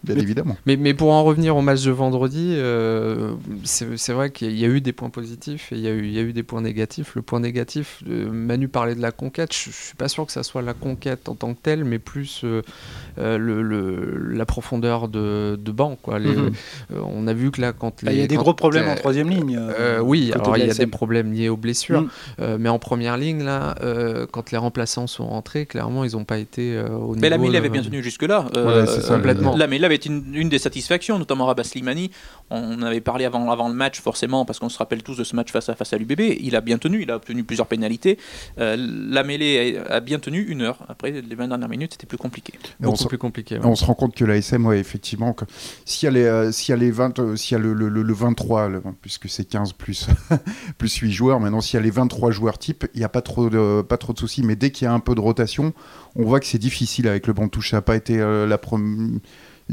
Bien 0.03 0.15
Mais- 0.15 0.21
évidemment. 0.21 0.55
Mais, 0.65 0.75
mais 0.77 0.93
pour 0.93 1.11
en 1.11 1.23
revenir 1.23 1.55
au 1.57 1.61
match 1.61 1.83
de 1.83 1.91
vendredi, 1.91 2.53
euh, 2.57 3.33
c'est 3.63 3.97
c'est 3.97 4.13
vrai 4.13 4.29
qu'il 4.31 4.51
y 4.57 4.63
a- 4.65 4.67
il 4.69 4.75
eu 4.75 4.81
des 4.81 4.93
points 4.93 5.09
positifs 5.09 5.71
et 5.71 5.75
il 5.75 5.81
y 5.81 5.87
a 5.87 5.91
eu, 5.91 6.05
il 6.05 6.11
y 6.13 6.19
a 6.19 6.21
eu 6.21 6.31
des 6.33 6.43
points 6.43 6.61
négatifs. 6.61 7.13
Le 7.15 7.21
point 7.21 7.39
négatif, 7.39 8.01
euh, 8.09 8.29
Manu 8.31 8.67
parlait 8.67 8.95
de 8.95 9.01
la 9.01 9.11
conquête, 9.11 9.53
je, 9.53 9.71
je 9.71 9.75
suis 9.75 9.95
pas 9.95 10.07
sûr 10.07 10.25
que 10.25 10.31
ça 10.31 10.43
soit 10.43 10.61
la 10.61 10.73
conquête 10.73 11.27
en 11.27 11.35
tant 11.35 11.53
que 11.53 11.59
telle, 11.61 11.83
mais 11.83 11.99
plus 11.99 12.41
euh, 12.43 12.61
euh, 13.17 13.37
le, 13.37 13.61
le- 13.61 14.17
la 14.33 14.45
profondeur 14.45 15.07
de, 15.07 15.57
de 15.61 15.71
banc. 15.71 15.97
Quoi. 16.01 16.19
Les- 16.19 16.29
Mhm. 16.29 16.51
euh, 16.93 16.99
on 17.05 17.27
a 17.27 17.33
vu 17.33 17.51
que 17.51 17.59
là, 17.61 17.73
quand 17.73 18.03
Bah, 18.03 18.11
Il 18.13 18.19
y 18.19 18.21
a 18.21 18.27
des 18.27 18.35
gros 18.35 18.53
problèmes 18.53 18.87
en 18.87 18.95
troisième 18.95 19.29
ligne. 19.29 19.57
euh, 19.59 19.97
euh, 19.97 19.99
oui, 19.99 20.31
alors 20.33 20.55
il 20.57 20.65
y 20.65 20.69
a 20.69 20.73
des 20.73 20.87
problèmes 20.87 21.33
liés 21.33 21.49
aux 21.49 21.57
blessures, 21.57 22.01
Mm. 22.03 22.09
euh, 22.41 22.57
mais 22.59 22.69
en 22.69 22.79
première 22.79 23.17
ligne, 23.17 23.43
là, 23.43 23.75
euh, 23.83 24.25
quand 24.31 24.51
les 24.51 24.57
remplaçants 24.57 25.07
sont 25.07 25.25
rentrés, 25.27 25.65
clairement, 25.65 26.03
ils 26.05 26.13
n'ont 26.13 26.23
pas 26.25 26.37
été 26.37 26.75
euh, 26.77 26.87
au 26.89 27.09
niveau. 27.09 27.15
Mais 27.21 27.29
la 27.29 27.37
Mille 27.37 27.55
avait 27.55 27.69
bien 27.69 27.81
tenu 27.81 28.01
jusque-là. 28.03 28.45
Ça, 28.53 29.15
complètement. 29.15 29.55
La 29.57 29.67
Mille 29.67 29.83
avait 29.89 29.95
été 29.95 30.09
une, 30.09 30.33
une 30.35 30.49
des 30.49 30.59
satisfactions, 30.59 31.19
notamment 31.19 31.45
Rabat 31.45 31.63
Slimani. 31.63 32.11
On 32.49 32.81
avait 32.81 33.01
parlé 33.01 33.25
avant, 33.25 33.51
avant 33.51 33.67
le 33.67 33.75
match, 33.75 33.99
forcément, 33.99 34.45
parce 34.45 34.57
qu'on 34.59 34.69
se 34.69 34.77
rappelle 34.77 35.03
tous 35.03 35.15
de 35.17 35.23
ce 35.23 35.35
match 35.35 35.51
face 35.51 35.69
à, 35.69 35.75
face 35.75 35.93
à 35.93 35.97
l'UBB. 35.97 36.21
Il 36.39 36.55
a 36.55 36.61
bien 36.61 36.77
tenu, 36.77 37.01
il 37.03 37.11
a 37.11 37.15
obtenu 37.17 37.43
plusieurs 37.43 37.67
pénalités. 37.67 38.17
Euh, 38.57 38.75
la 38.79 39.23
mêlée 39.23 39.77
a, 39.89 39.95
a 39.95 39.99
bien 39.99 40.19
tenu 40.19 40.41
une 40.43 40.61
heure. 40.61 40.79
Après, 40.87 41.11
les 41.11 41.35
20 41.35 41.47
dernières 41.49 41.69
minutes, 41.69 41.91
c'était 41.93 42.07
plus 42.07 42.17
compliqué. 42.17 42.53
Et 42.55 42.57
on 42.81 42.85
Beaucoup 42.85 43.03
se- 43.03 43.07
plus 43.07 43.17
compliqué. 43.17 43.55
ouais. 43.55 43.65
On 43.65 43.75
se 43.75 43.85
rend 43.85 43.93
compte 43.93 44.15
que 44.15 44.25
la 44.25 44.35
SM, 44.37 44.65
ouais, 44.65 44.79
effectivement, 44.79 45.33
que 45.33 45.45
s'il 45.85 46.05
y 46.05 46.09
a 46.09 46.11
les, 46.11 46.23
euh, 46.23 46.51
y 46.67 46.71
a 46.71 46.75
les 46.75 46.91
20, 46.91 47.19
euh, 47.19 47.35
s'il 47.35 47.55
y 47.57 47.59
a 47.59 47.63
le, 47.63 47.73
le- 47.73 47.89
le- 47.89 48.01
le 48.03 48.13
23, 48.13 48.67
le- 48.69 48.81
puisque 49.01 49.29
c'est 49.29 49.45
15 49.45 49.73
plus, 49.73 50.07
plus 50.77 50.95
8 50.95 51.11
joueurs, 51.11 51.39
maintenant 51.39 51.61
s'il 51.61 51.75
y 51.75 51.79
a 51.79 51.83
les 51.83 51.91
23 51.91 52.31
joueurs 52.31 52.57
type, 52.57 52.87
il 52.93 52.99
n'y 52.99 53.05
a 53.05 53.09
pas 53.09 53.21
trop, 53.21 53.49
de, 53.49 53.81
pas 53.81 53.97
trop 53.97 54.13
de 54.13 54.19
soucis, 54.19 54.43
mais 54.43 54.55
dès 54.55 54.71
qu'il 54.71 54.85
y 54.85 54.87
a 54.87 54.93
un 54.93 54.99
peu 54.99 55.13
de 55.15 55.19
rotation, 55.21 55.73
on 56.15 56.23
voit 56.23 56.39
que 56.39 56.45
c'est 56.45 56.57
difficile 56.57 57.07
avec 57.07 57.27
le 57.27 57.33
banc 57.33 57.45
de 57.45 57.51
touche. 57.51 57.69
Ça 57.71 57.77
n'a 57.77 57.81
pas 57.81 57.95
été 57.95 58.19
euh, 58.19 58.47
la 58.47 58.57
première. 58.57 59.19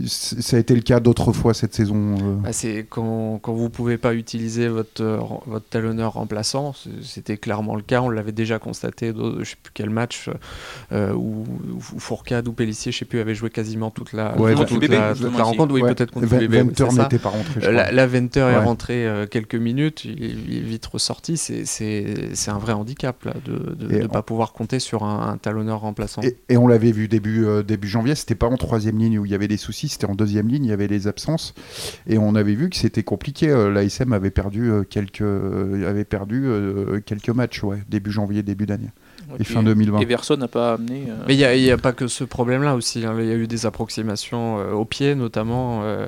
Ça 0.05 0.57
a 0.57 0.61
été 0.61 0.75
le 0.75 0.83
cas 0.83 1.01
d'autres 1.01 1.33
fois 1.33 1.55
cette 1.55 1.75
saison. 1.75 2.17
euh. 2.17 2.35
Bah, 2.43 2.53
c'est 2.53 2.87
quand, 2.89 3.39
quand 3.41 3.55
vous 3.55 3.71
pouvez 3.71 3.97
pas 3.99 4.15
utiliser 4.15 4.69
votre, 4.69 5.03
euh, 5.03 5.19
votre 5.47 5.67
talonneur 5.69 6.13
remplaçant, 6.15 6.75
c'était 7.03 7.37
clairement 7.39 7.77
le 7.77 7.83
cas. 7.83 8.03
On 8.03 8.11
l'avait 8.11 8.33
déjà 8.33 8.59
constaté, 8.59 9.13
dans, 9.13 9.39
je 9.39 9.45
sais 9.51 9.57
plus 9.63 9.73
quel 9.75 9.91
match, 9.91 10.29
euh, 10.93 11.13
où, 11.15 11.45
où 11.95 11.99
Fourcade 11.99 12.47
ou 12.49 12.53
Pellissier, 12.53 12.93
je 12.93 12.99
sais 12.99 13.05
plus, 13.05 13.21
avaient 13.21 13.35
joué 13.35 13.51
quasiment 13.51 13.91
toute 13.91 14.13
la, 14.13 14.37
Ouais, 14.39 14.55
toute 14.55 14.71
la- 14.89 15.15
toute 15.15 15.35
rencontre. 15.37 15.73
Oui, 15.73 15.83
Ouais. 15.83 15.95
peut-être 15.95 16.11
contre 16.13 16.27
Venter 16.27 16.89
n'était 17.03 17.19
pas 17.19 17.31
rentré. 17.31 17.61
je 17.61 17.71
La, 17.71 18.07
Venter 18.07 18.41
est 18.41 18.59
rentré 18.59 19.07
euh, 19.07 19.27
quelques 19.27 19.55
minutes, 19.55 20.05
il 20.05 20.23
est, 20.25 20.29
il 20.49 20.57
est 20.59 20.61
vite 20.61 20.87
ressorti. 20.87 21.37
C'est- 21.37 21.65
un 22.49 22.59
vrai 22.59 22.73
handicap 22.75 23.25
là, 23.25 23.33
de 23.45 23.99
ne 24.03 24.07
pas 24.07 24.23
pouvoir 24.23 24.53
compter 24.53 24.79
sur 24.79 25.03
un, 25.05 25.31
un 25.33 25.37
talonneur 25.37 25.81
remplaçant. 25.81 26.23
Et, 26.23 26.37
et 26.49 26.57
on 26.57 26.67
l'avait 26.69 26.93
vu 26.93 27.09
début, 27.09 27.45
euh, 27.45 27.63
début 27.63 27.89
janvier, 27.89 28.15
c'était 28.15 28.35
pas 28.37 28.47
en 28.47 28.57
troisième 28.57 28.99
ligne 28.99 29.19
où 29.19 29.25
il 29.25 29.31
y 29.33 29.35
avait 29.35 29.49
des 29.49 29.57
soucis, 29.57 29.86
c'était 29.89 30.07
en 30.07 30.15
deuxième 30.15 30.49
ligne, 30.49 30.65
il 30.65 30.69
y 30.71 30.73
avait 30.73 30.89
les 30.89 31.07
absences. 31.07 31.55
Et 32.07 32.19
on 32.19 32.35
avait 32.35 32.55
vu 32.55 32.71
que 32.71 32.77
c'était 32.77 33.03
compliqué. 33.03 33.51
euh, 33.51 33.71
L'ASM 33.71 34.13
avait 34.13 34.31
perdu, 34.31 34.71
euh, 34.71 34.83
quelques, 34.83 35.23
euh, 35.23 35.89
avait 35.89 36.05
perdu 36.05 36.47
quelques 37.05 37.31
matchs, 37.31 37.63
ouais, 37.63 37.83
début 37.89 38.11
janvier, 38.11 38.43
début 38.43 38.67
d'année. 38.67 38.91
Et 39.39 39.45
fin 39.45 39.63
2020. 39.63 40.01
Everson 40.01 40.37
n'a 40.37 40.49
pas 40.49 40.75
amené. 40.75 41.05
euh, 41.09 41.15
Mais 41.27 41.35
il 41.35 41.63
n'y 41.63 41.71
a, 41.71 41.77
pas 41.77 41.93
que 41.93 42.07
ce 42.09 42.25
problème-là 42.25 42.75
aussi. 42.75 43.05
hein. 43.05 43.15
Il 43.19 43.27
y 43.27 43.31
a 43.33 43.35
eu 43.35 43.47
des 43.47 43.67
approximations 43.67 44.59
euh, 44.59 44.73
au 44.73 44.85
pied, 44.85 45.15
notamment, 45.15 45.81
euh, 45.85 46.07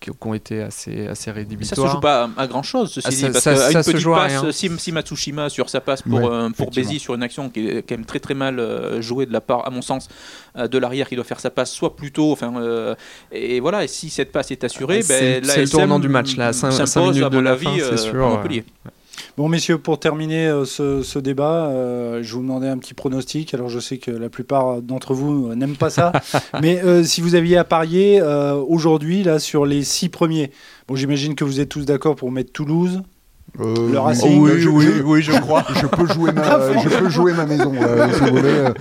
qui, 0.00 0.10
qui 0.10 0.16
ont 0.26 0.34
été 0.34 0.60
assez, 0.62 1.06
assez 1.06 1.06
Mais 1.06 1.08
ça 1.08 1.22
se 1.24 1.30
rédhibitoires. 1.30 1.92
joue 1.92 2.00
pas 2.00 2.24
à, 2.36 2.42
à 2.42 2.46
grand 2.46 2.62
chose, 2.62 2.92
ceci 2.92 3.06
Ah, 3.06 3.10
dit, 3.10 3.16
ça- 3.16 3.30
parce 3.30 3.44
ça- 3.44 3.52
qu'à 3.72 3.82
ça 3.82 3.90
une 3.90 3.96
se 3.96 4.02
joue 4.02 4.14
à 4.14 4.18
passe, 4.24 4.40
rien. 4.42 4.52
si, 4.52 4.70
si 4.78 4.92
Matsushima 4.92 5.48
sur 5.48 5.68
sa 5.70 5.80
passe 5.80 6.02
pour, 6.02 6.20
Ouais, 6.20 6.28
euh, 6.30 6.50
pour. 6.50 6.70
Bézi 6.70 6.98
sur 6.98 7.14
une 7.14 7.22
action 7.22 7.48
qui 7.48 7.68
est 7.68 7.82
quand 7.82 7.94
même 7.96 8.04
très 8.04 8.20
très 8.20 8.34
mal 8.34 8.60
jouée 9.00 9.26
de 9.26 9.32
la 9.32 9.40
part, 9.40 9.66
à 9.66 9.70
mon 9.70 9.82
sens, 9.82 10.08
de 10.56 10.78
l'arrière 10.78 11.08
qui 11.08 11.14
doit 11.16 11.24
faire 11.24 11.40
sa 11.40 11.50
passe 11.50 11.72
soit 11.72 11.96
plus 11.96 12.12
tôt, 12.12 12.32
enfin, 12.32 12.52
euh, 12.60 12.94
et 13.32 13.60
voilà, 13.60 13.84
et 13.84 13.88
si 13.88 14.10
cette 14.10 14.32
passe 14.32 14.50
est 14.50 14.62
assurée, 14.64 15.00
Ah, 15.02 15.06
ben, 15.08 15.44
c'est- 15.44 15.60
le 15.62 15.68
tournant 15.68 15.98
du 15.98 16.08
match, 16.08 16.36
là, 16.36 16.52
cinq- 16.52 16.70
cinq 16.72 16.86
s'impose, 16.86 17.10
minutes 17.16 17.26
à 17.26 17.30
de 17.30 17.38
la 17.38 17.52
avis, 17.52 17.64
fin, 17.64 17.72
c'est 17.90 17.96
sûr, 17.96 18.24
à 18.26 18.42
ouais. 18.42 18.64
Bon, 19.36 19.48
messieurs, 19.48 19.78
pour 19.78 19.98
terminer 19.98 20.46
euh, 20.46 20.64
ce, 20.64 21.02
ce 21.02 21.18
débat, 21.18 21.66
euh, 21.66 22.22
je 22.22 22.34
vous 22.34 22.42
demandais 22.42 22.68
un 22.68 22.78
petit 22.78 22.94
pronostic. 22.94 23.52
Alors, 23.54 23.68
je 23.68 23.78
sais 23.78 23.98
que 23.98 24.10
la 24.10 24.28
plupart 24.28 24.82
d'entre 24.82 25.14
vous 25.14 25.50
euh, 25.50 25.54
n'aiment 25.54 25.76
pas 25.76 25.90
ça. 25.90 26.12
mais 26.62 26.82
euh, 26.82 27.04
si 27.04 27.20
vous 27.20 27.34
aviez 27.34 27.56
à 27.56 27.64
parier 27.64 28.22
aujourd'hui, 28.68 29.22
là, 29.22 29.38
sur 29.38 29.66
les 29.66 29.84
six 29.84 30.08
premiers, 30.08 30.50
bon, 30.88 30.96
j'imagine 30.96 31.34
que 31.34 31.44
vous 31.44 31.60
êtes 31.60 31.68
tous 31.68 31.84
d'accord 31.84 32.16
pour 32.16 32.30
mettre 32.30 32.52
Toulouse. 32.52 33.02
Euh, 33.58 33.90
Le 33.92 33.98
Racing, 33.98 34.38
oui, 34.40 34.50
je- 34.60 34.68
oui, 34.68 34.84
je- 34.98 35.02
oui, 35.02 35.22
je 35.22 35.32
crois. 35.32 35.64
je 35.80 35.86
peux 35.86 36.06
jouer 36.06 36.30
ma, 36.32 36.42
Ah, 36.44 36.60
je 36.82 36.88
peux 36.98 37.08
jouer 37.08 37.32
ma 37.32 37.46
maison. 37.46 37.72
euh, 37.80 38.06
si 38.12 38.20
vous 38.20 38.36
voulez, 38.36 38.48
euh. 38.50 38.72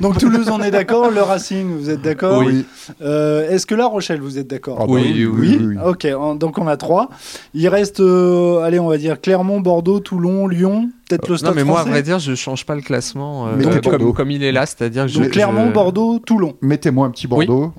Donc, 0.00 0.18
Toulouse, 0.18 0.48
on 0.50 0.60
est 0.62 0.70
d'accord. 0.70 1.10
Le 1.10 1.22
Racing, 1.22 1.68
vous 1.78 1.90
êtes 1.90 2.02
d'accord 2.02 2.42
Oui. 2.44 2.66
Euh, 3.00 3.48
Est-ce 3.50 3.66
que 3.66 3.74
La 3.74 3.86
Rochelle, 3.86 4.20
vous 4.20 4.38
êtes 4.38 4.46
d'accord? 4.48 4.76
Ah 4.80 4.84
bah 4.86 4.92
Oui, 4.92 5.26
oui, 5.30 5.58
oui? 5.60 5.76
Ok, 5.84 6.06
en- 6.16 6.34
donc 6.34 6.58
on 6.58 6.66
a 6.66 6.76
trois. 6.76 7.08
Il 7.54 7.66
reste, 7.68 8.00
euh, 8.00 8.60
allez, 8.62 8.78
on 8.78 8.88
va 8.88 8.98
dire 8.98 9.20
Clermont, 9.20 9.60
Bordeaux, 9.60 10.00
Toulon, 10.00 10.46
Lyon, 10.46 10.90
peut-être 11.08 11.28
le 11.28 11.36
Stade 11.36 11.50
Non, 11.50 11.56
mais 11.56 11.64
moi, 11.64 11.80
à 11.80 11.84
vrai 11.84 12.02
dire, 12.02 12.18
je 12.18 12.34
change 12.34 12.66
pas 12.66 12.74
le 12.74 12.82
classement 12.82 13.46
euh, 13.48 14.12
comme, 14.14 14.30
il 14.30 14.42
est 14.42 14.52
là, 14.52 14.66
c'est-à-dire 14.66 15.04
que 15.04 15.08
je- 15.08 15.22
Clermont, 15.24 15.68
je- 15.68 15.72
Bordeaux, 15.72 16.18
Toulon. 16.18 16.54
Mettez-moi 16.60 17.06
un 17.06 17.10
petit 17.10 17.26
Bordeaux. 17.26 17.72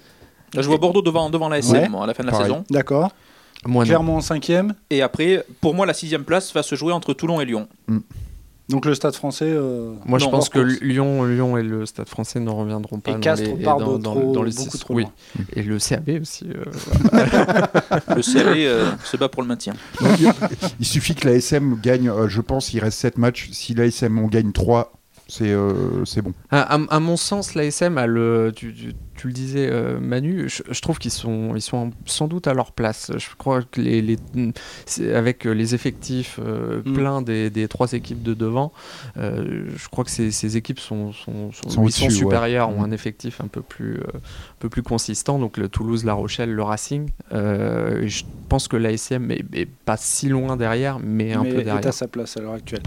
Là, 0.55 0.63
je 0.63 0.67
vois 0.67 0.77
Bordeaux 0.79 1.03
devant, 1.03 1.29
devant 1.29 1.47
la 1.49 1.59
SM 1.59 1.93
Ouais. 1.93 2.01
à 2.01 2.07
la 2.07 2.13
fin 2.15 2.23
de 2.23 2.27
la 2.27 2.31
Pareil. 2.31 2.47
saison. 2.47 2.63
D'accord. 2.71 3.11
Moi, 3.65 3.83
non. 3.83 3.87
Clermont 3.87 4.17
en 4.17 4.21
cinquième. 4.21 4.73
Et 4.89 5.01
après, 5.01 5.45
pour 5.61 5.73
moi, 5.75 5.85
la 5.85 5.93
sixième 5.93 6.23
place 6.23 6.53
va 6.53 6.63
se 6.63 6.75
jouer 6.75 6.93
entre 6.93 7.13
Toulon 7.13 7.41
et 7.41 7.45
Lyon. 7.45 7.67
Donc 8.69 8.85
le 8.85 8.93
Stade 8.93 9.15
français. 9.15 9.47
euh, 9.49 9.95
Moi, 10.05 10.19
je 10.19 10.25
pense 10.27 10.47
que. 10.47 10.59
Lyon, 10.59 11.25
Lyon 11.25 11.57
et 11.57 11.63
le 11.63 11.87
Stade 11.87 12.07
français 12.07 12.39
ne 12.39 12.51
reviendront 12.51 12.99
pas 12.99 13.11
Et 13.11 13.13
dans 13.15 13.19
Castres 13.19 13.55
les, 13.57 13.63
part 13.63 13.77
dans, 13.79 13.97
de 13.97 14.03
dans- 14.03 14.13
trop- 14.13 14.31
dans 14.31 14.43
les 14.43 14.51
beaucoup 14.51 14.69
six. 14.69 14.79
trop 14.79 14.93
oui. 14.93 15.03
loin. 15.03 15.11
Et 15.55 15.63
le 15.63 15.79
CAB 15.79 16.19
aussi. 16.21 16.47
euh, 16.49 16.65
Le 18.15 18.21
CAB 18.21 18.47
euh, 18.57 18.91
se 19.03 19.17
bat 19.17 19.27
pour 19.29 19.41
le 19.41 19.47
maintien. 19.47 19.73
Donc, 20.01 20.19
il- 20.19 20.31
il 20.81 20.85
suffit 20.85 21.15
que 21.15 21.27
la 21.27 21.33
SM 21.35 21.79
gagne, 21.81 22.09
euh, 22.09 22.27
je 22.27 22.41
pense, 22.41 22.71
il 22.73 22.79
reste 22.79 22.99
7 22.99 23.17
matchs. 23.17 23.49
Si 23.51 23.73
la 23.73 23.85
SM 23.85 24.17
en 24.19 24.27
gagne 24.27 24.51
3, 24.51 24.93
c'est 25.27 25.49
euh, 25.49 26.05
c'est 26.05 26.21
bon. 26.21 26.33
À, 26.51 26.75
à- 26.75 26.79
à 26.89 26.99
mon 26.99 27.17
sens, 27.17 27.55
l'ASM 27.55 27.97
a 27.97 28.05
le. 28.07 28.51
Tu, 28.55 28.73
tu- 28.73 28.93
tu 29.19 29.27
le 29.27 29.33
disais, 29.33 29.67
euh, 29.69 29.99
Manu, 29.99 30.47
je, 30.47 30.63
je 30.69 30.81
trouve 30.81 30.97
qu'ils 30.97 31.11
sont, 31.11 31.53
ils 31.55 31.61
sont 31.61 31.91
sans 32.05 32.27
doute 32.27 32.47
à 32.47 32.53
leur 32.53 32.71
place. 32.71 33.11
Je 33.17 33.27
crois 33.37 33.61
que 33.63 33.81
les, 33.81 34.17
avec 35.13 35.45
euh, 35.45 35.51
les 35.51 35.75
effectifs 35.75 36.39
euh, 36.43 36.81
Mm. 36.85 36.93
pleins 36.93 37.21
des, 37.21 37.49
des 37.49 37.67
trois 37.67 37.91
équipes 37.91 38.23
de 38.23 38.33
devant, 38.33 38.71
euh, 39.17 39.65
je 39.75 39.89
crois 39.89 40.05
que 40.05 40.11
ces, 40.11 40.31
ces 40.31 40.55
équipes 40.55 40.79
sont, 40.79 41.11
sont, 41.11 41.51
sont, 41.51 41.69
Sont 41.69 41.81
oui, 41.83 41.91
sont 41.91 42.05
au-dessus, 42.05 42.23
ouais. 42.23 42.29
supérieures, 42.29 42.69
ont 42.69 42.79
Mm. 42.81 42.85
un 42.85 42.91
effectif 42.91 43.41
un 43.41 43.47
peu 43.47 43.61
plus, 43.61 43.95
un 43.97 44.19
peu 44.59 44.69
plus 44.69 44.83
consistant. 44.83 45.37
Donc 45.37 45.57
le 45.57 45.67
Toulouse, 45.67 46.05
La 46.05 46.13
Rochelle, 46.13 46.53
le 46.53 46.63
Racing. 46.63 47.09
Je 47.31 48.23
pense 48.47 48.67
que 48.67 48.77
l'ASM 48.77 49.29
est, 49.31 49.43
est 49.53 49.65
pas 49.67 49.97
si 49.97 50.29
loin 50.29 50.55
derrière, 50.57 50.97
mais 50.99 51.33
un 51.33 51.43
mais 51.43 51.49
peu 51.51 51.57
est 51.57 51.61
à 51.61 51.75
derrière. 51.75 51.93
sa 51.93 52.07
place 52.07 52.37
à 52.37 52.41
l'heure 52.41 52.53
actuelle. 52.53 52.81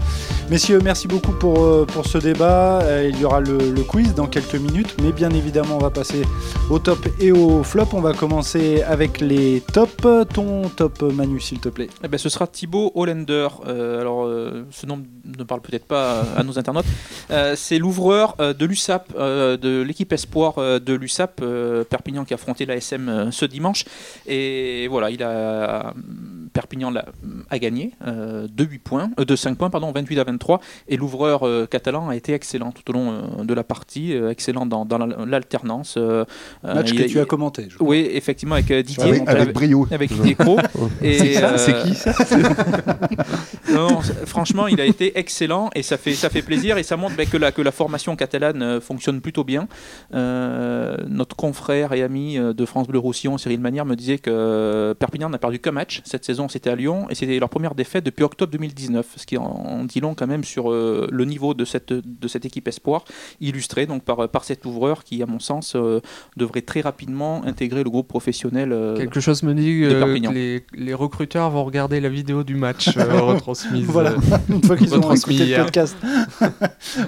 Messieurs, 0.49 0.79
merci 0.83 1.07
beaucoup 1.07 1.31
pour, 1.33 1.85
pour 1.85 2.05
ce 2.05 2.17
débat. 2.17 2.81
Il 3.07 3.17
y 3.19 3.23
aura 3.25 3.39
le, 3.39 3.57
le 3.57 3.83
quiz 3.83 4.13
dans 4.15 4.27
quelques 4.27 4.55
minutes, 4.55 4.95
mais 5.01 5.11
bien 5.11 5.29
évidemment, 5.29 5.75
on 5.77 5.79
va 5.79 5.89
passer 5.91 6.22
au 6.69 6.79
top 6.79 7.07
et 7.19 7.31
au 7.31 7.63
flop. 7.63 7.87
On 7.93 8.01
va 8.01 8.13
commencer 8.13 8.81
avec 8.83 9.21
les 9.21 9.61
tops. 9.73 10.07
Ton 10.33 10.69
top, 10.69 11.01
Manu, 11.01 11.39
s'il 11.39 11.59
te 11.59 11.69
plaît. 11.69 11.89
Eh 12.03 12.07
ben, 12.07 12.17
ce 12.17 12.29
sera 12.29 12.47
Thibaut 12.47 12.91
Hollander. 12.95 13.47
Euh, 13.67 14.01
alors, 14.01 14.25
euh, 14.25 14.65
ce 14.71 14.85
nom 14.85 15.01
ne 15.37 15.43
parle 15.43 15.61
peut-être 15.61 15.85
pas 15.85 16.21
à, 16.21 16.39
à 16.39 16.43
nos 16.43 16.57
internautes. 16.57 16.85
Euh, 17.31 17.55
c'est 17.55 17.77
l'ouvreur 17.77 18.35
euh, 18.39 18.53
de 18.53 18.65
l'USAP, 18.65 19.13
euh, 19.17 19.57
de 19.57 19.81
l'équipe 19.81 20.11
espoir 20.13 20.55
euh, 20.57 20.79
de 20.79 20.93
l'USAP 20.93 21.41
euh, 21.41 21.83
Perpignan 21.83 22.25
qui 22.25 22.33
a 22.33 22.35
affronté 22.35 22.65
l'ASM 22.65 23.09
euh, 23.09 23.31
ce 23.31 23.45
dimanche. 23.45 23.85
Et 24.27 24.87
voilà, 24.89 25.09
il 25.11 25.23
a 25.23 25.93
Perpignan 26.53 26.91
l'a- 26.91 27.05
a 27.49 27.59
gagné 27.59 27.91
euh, 28.05 28.47
de 28.51 28.63
8 28.63 28.79
points, 28.79 29.09
euh, 29.19 29.25
de 29.25 29.35
5 29.35 29.57
points, 29.57 29.69
pardon, 29.71 29.91
28 29.91 30.19
à 30.19 30.23
23. 30.23 30.59
Et 30.87 30.97
l'ouvreur 30.97 31.47
euh, 31.47 31.65
catalan 31.65 32.09
a 32.09 32.15
été 32.15 32.33
excellent 32.33 32.71
tout 32.71 32.87
au 32.89 32.93
long 32.93 33.11
euh, 33.39 33.43
de 33.43 33.53
la 33.53 33.63
partie, 33.63 34.13
euh, 34.13 34.29
excellent 34.29 34.65
dans, 34.65 34.85
dans 34.85 34.99
la- 34.99 35.25
l'alternance. 35.25 35.95
euh, 35.97 36.25
euh, 36.65 36.73
Match 36.75 36.93
que 36.93 37.03
a- 37.03 37.07
tu 37.07 37.19
as 37.19 37.25
commenté. 37.25 37.65
je 37.69 37.75
crois. 37.75 37.87
Oui, 37.87 38.07
effectivement, 38.11 38.55
avec 38.55 38.69
euh, 38.71 38.83
Didier. 38.83 39.03
Avec, 39.03 39.27
avec 39.29 39.53
brio. 39.53 39.87
avec 39.91 40.13
Didier 40.13 40.35
Cros. 40.39 40.59
Et, 41.01 41.17
C'est 41.17 41.43
euh, 41.43 41.83
qui 41.83 41.95
ça? 41.95 42.13
non, 43.73 44.01
franchement, 44.25 44.67
il 44.67 44.79
a 44.79 44.85
été 44.85 45.17
excellent 45.17 45.69
et 45.75 45.83
ça 45.83 45.97
fait, 45.97 46.13
ça 46.13 46.29
fait 46.29 46.41
plaisir 46.41 46.77
et 46.77 46.83
ça 46.83 46.97
montre 46.97 47.15
ben, 47.15 47.27
que, 47.27 47.37
la, 47.37 47.51
que 47.51 47.61
la 47.61 47.71
formation 47.71 48.15
catalane 48.15 48.61
euh, 48.61 48.81
fonctionne 48.81 49.21
plutôt 49.21 49.43
bien. 49.43 49.67
Euh, 50.13 50.95
notre 51.07 51.35
confrère 51.35 51.93
et 51.93 52.03
ami 52.03 52.37
euh, 52.37 52.53
de 52.53 52.65
France 52.65 52.87
Bleu 52.87 52.99
Roussillon, 52.99 53.37
Cyril 53.37 53.59
Manière, 53.59 53.85
me 53.85 53.95
disait 53.95 54.17
que 54.17 54.93
Perpignan 54.99 55.29
n'a 55.29 55.37
perdu 55.37 55.59
qu'un 55.59 55.71
match. 55.71 56.01
Cette 56.05 56.25
saison, 56.25 56.47
c'était 56.49 56.69
à 56.69 56.75
Lyon 56.75 57.07
et 57.09 57.15
c'était 57.15 57.39
leur 57.39 57.49
première 57.49 57.75
défaite 57.75 58.03
depuis 58.03 58.23
octobre 58.23 58.51
2019, 58.51 59.05
ce 59.15 59.25
qui 59.25 59.37
en, 59.37 59.83
dit 59.85 59.99
long 59.99 60.15
quand 60.15 60.27
même 60.27 60.43
sur 60.43 60.71
euh, 60.71 61.07
le 61.11 61.25
niveau 61.25 61.53
de 61.53 61.65
cette, 61.65 61.93
de 61.93 62.27
cette 62.27 62.45
équipe 62.45 62.67
espoir, 62.67 63.05
illustré 63.41 63.85
donc 63.85 64.03
par, 64.03 64.29
par 64.29 64.43
cet 64.43 64.65
ouvreur 64.65 65.03
qui, 65.03 65.21
à 65.21 65.25
mon 65.25 65.39
sens, 65.39 65.73
euh, 65.75 66.01
devrait 66.37 66.61
très 66.61 66.81
rapidement 66.81 67.43
intégrer 67.45 67.83
le 67.83 67.89
groupe 67.89 68.07
professionnel. 68.07 68.75
Quelque 68.97 69.19
chose 69.19 69.43
me 69.43 69.53
dit 69.53 69.81
que 69.81 70.31
les, 70.31 70.65
les 70.73 70.93
recruteurs 70.93 71.49
vont 71.49 71.63
regarder 71.63 71.99
la 71.99 72.09
vidéo 72.09 72.43
du 72.43 72.55
match 72.55 72.89
retransmise. 73.63 73.85
Voilà. 73.87 74.11
euh, 74.11 74.37
Une 74.49 74.63
fois 74.63 74.77
qu'ils 74.77 74.93
ont 74.95 75.13
écouté 75.13 75.37
le 75.39 75.45
hier. 75.45 75.65
podcast. 75.65 75.95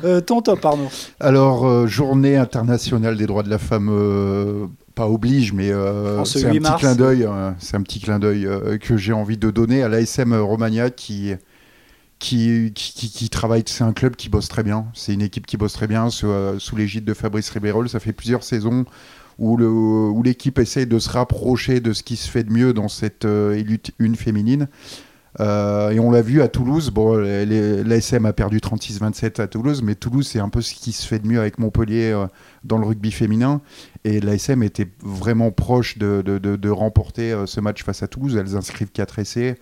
Euh, 0.03 0.21
ton 0.21 0.41
top, 0.41 0.63
Arnaud. 0.65 0.89
Alors, 1.19 1.65
euh, 1.65 1.87
journée 1.87 2.37
internationale 2.37 3.17
des 3.17 3.25
droits 3.27 3.43
de 3.43 3.49
la 3.49 3.57
femme, 3.57 3.89
euh, 3.91 4.65
pas 4.95 5.07
oblige, 5.07 5.53
mais 5.53 5.71
euh, 5.71 6.23
ce 6.25 6.39
c'est 6.39 6.45
un 6.47 6.53
8 6.53 6.59
petit 6.61 6.73
clin 6.79 6.95
d'œil, 6.95 7.27
c'est 7.59 7.75
un 7.77 7.81
petit 7.81 7.99
clin 7.99 8.19
d'œil 8.19 8.45
euh, 8.45 8.77
que 8.77 8.97
j'ai 8.97 9.13
envie 9.13 9.37
de 9.37 9.51
donner 9.51 9.83
à 9.83 9.89
l'ASM 9.89 10.33
Romagna 10.33 10.89
qui 10.89 11.33
qui, 12.17 12.71
qui, 12.73 12.93
qui- 12.93 13.09
qui 13.09 13.29
travaille. 13.29 13.63
C'est 13.65 13.83
un 13.83 13.91
club 13.91 14.15
qui 14.15 14.29
bosse 14.29 14.47
très 14.47 14.63
bien. 14.63 14.85
C'est 14.93 15.13
une 15.13 15.21
équipe 15.21 15.45
qui 15.45 15.57
bosse 15.57 15.73
très 15.73 15.87
bien 15.87 16.09
sous, 16.09 16.27
euh, 16.27 16.55
sous 16.59 16.75
l'égide 16.77 17.03
de 17.03 17.13
Fabrice 17.13 17.49
Ribeyrol. 17.49 17.89
Ça 17.89 17.99
fait 17.99 18.13
plusieurs 18.13 18.43
saisons 18.43 18.85
où 19.37 19.57
le- 19.57 19.67
où 19.69 20.23
l'équipe 20.23 20.57
essaye 20.59 20.87
de 20.87 20.97
se 20.97 21.09
rapprocher 21.09 21.81
de 21.81 21.91
ce 21.91 22.03
qui 22.03 22.15
se 22.15 22.29
fait 22.29 22.45
de 22.45 22.51
mieux 22.53 22.71
dans 22.73 22.87
cette 22.87 23.25
euh, 23.25 23.53
élite 23.57 23.91
une 23.99 24.15
féminine. 24.15 24.69
Euh, 25.39 25.89
et 25.89 25.99
on 25.99 26.11
l'a 26.11 26.21
vu 26.21 26.41
à 26.41 26.47
Toulouse. 26.47 26.91
Bon, 26.91 27.15
l'ASM 27.17 28.25
a 28.25 28.33
perdu 28.33 28.59
36-27 28.59 29.41
à 29.41 29.47
Toulouse, 29.47 29.81
mais 29.81 29.95
Toulouse, 29.95 30.27
c'est 30.27 30.39
un 30.39 30.49
peu 30.49 30.61
ce 30.61 30.73
qui 30.73 30.91
se 30.91 31.05
fait 31.05 31.19
de 31.19 31.27
mieux 31.27 31.39
avec 31.39 31.59
Montpellier 31.59 32.11
euh, 32.11 32.27
dans 32.63 32.77
le 32.77 32.85
rugby 32.85 33.11
féminin. 33.11 33.61
Et 34.03 34.19
l'ASM 34.21 34.63
était 34.63 34.87
vraiment 35.03 35.51
proche 35.51 35.97
de, 35.97 36.69
remporter 36.69 37.31
euh, 37.31 37.45
ce 37.45 37.59
match 37.59 37.83
face 37.83 38.03
à 38.03 38.07
Toulouse. 38.07 38.35
Elles 38.37 38.55
inscrivent 38.55 38.91
4 38.91 39.19
essais. 39.19 39.57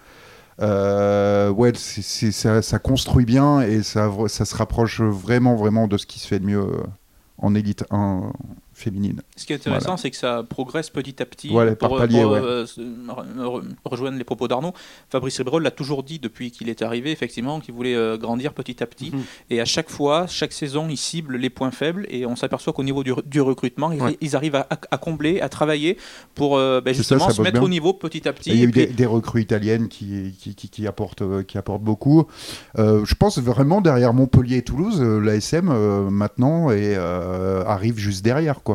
Ouais, 0.59 1.73
ça, 1.75 2.79
construit 2.79 3.25
bien 3.25 3.61
et 3.61 3.81
ça, 3.83 4.09
se 4.27 4.55
rapproche 4.55 5.01
vraiment, 5.01 5.55
vraiment 5.55 5.87
de 5.87 5.97
ce 5.97 6.05
qui 6.05 6.19
se 6.19 6.27
fait 6.27 6.39
de 6.39 6.45
mieux 6.45 6.65
en 7.39 7.55
élite 7.55 7.83
1 7.89 8.31
féminine. 8.83 9.21
Ce 9.35 9.45
qui 9.45 9.53
est 9.53 9.55
intéressant, 9.55 9.85
Voilà. 9.85 9.97
c'est 10.01 10.11
que 10.11 10.17
ça 10.17 10.43
progresse 10.47 10.89
petit 10.89 11.21
à 11.21 11.25
petit. 11.25 11.49
Voilà, 11.49 11.75
par 11.75 11.89
pour, 11.89 11.97
palier, 11.97 12.21
pour, 12.21 12.31
ouais. 12.33 12.39
euh, 12.41 12.65
rejoindre 13.85 14.17
les 14.17 14.23
propos 14.23 14.47
d'Arnaud, 14.47 14.73
Fabrice 15.09 15.37
Ribrol 15.37 15.63
l'a 15.63 15.71
toujours 15.71 16.03
dit 16.03 16.19
depuis 16.19 16.51
qu'il 16.51 16.69
est 16.69 16.81
arrivé, 16.81 17.11
effectivement, 17.11 17.59
qu'il 17.59 17.73
voulait 17.73 17.95
euh, 17.95 18.17
grandir 18.17 18.53
petit 18.53 18.81
à 18.83 18.87
petit. 18.87 19.11
Mhm. 19.11 19.21
Et 19.49 19.61
à 19.61 19.65
chaque 19.65 19.89
fois, 19.89 20.27
chaque 20.27 20.53
saison, 20.53 20.87
il 20.89 20.97
cible 20.97 21.37
les 21.37 21.49
points 21.49 21.71
faibles 21.71 22.05
et 22.09 22.25
on 22.25 22.35
s'aperçoit 22.35 22.73
qu'au 22.73 22.83
niveau 22.83 23.03
du, 23.03 23.13
du 23.25 23.41
recrutement, 23.41 23.91
ils, 23.91 24.01
Ouais. 24.01 24.17
ils 24.21 24.35
arrivent 24.35 24.55
à, 24.55 24.67
à 24.91 24.97
combler, 24.97 25.39
à 25.41 25.47
travailler 25.49 25.97
pour 26.35 26.57
euh, 26.57 26.81
ben, 26.81 26.93
ça, 26.93 26.97
justement 26.97 27.27
ça 27.29 27.33
se 27.33 27.41
mettre 27.41 27.53
bien. 27.59 27.63
au 27.63 27.69
niveau 27.69 27.93
petit 27.93 28.27
à 28.27 28.33
petit. 28.33 28.51
Et 28.51 28.53
il 28.53 28.59
y 28.59 28.63
a 28.63 28.65
eu 28.65 28.71
puis- 28.71 28.87
des, 28.87 28.93
des 28.93 29.05
recrues 29.05 29.41
italiennes 29.41 29.87
qui, 29.87 30.35
qui, 30.39 30.55
qui, 30.55 30.69
qui 30.69 30.87
apportent, 30.87 31.21
euh, 31.21 31.43
qui 31.43 31.57
apportent 31.57 31.83
beaucoup. 31.83 32.25
Euh, 32.77 33.05
je 33.05 33.15
pense 33.15 33.37
vraiment 33.39 33.81
derrière 33.81 34.13
Montpellier 34.13 34.57
et 34.57 34.61
Toulouse, 34.61 34.99
euh, 35.01 35.19
l'ASM 35.19 35.69
euh, 35.69 36.09
maintenant 36.09 36.69
et, 36.71 36.95
euh, 36.97 37.63
arrive 37.65 37.97
juste 37.97 38.23
derrière, 38.25 38.61
quoi. 38.63 38.72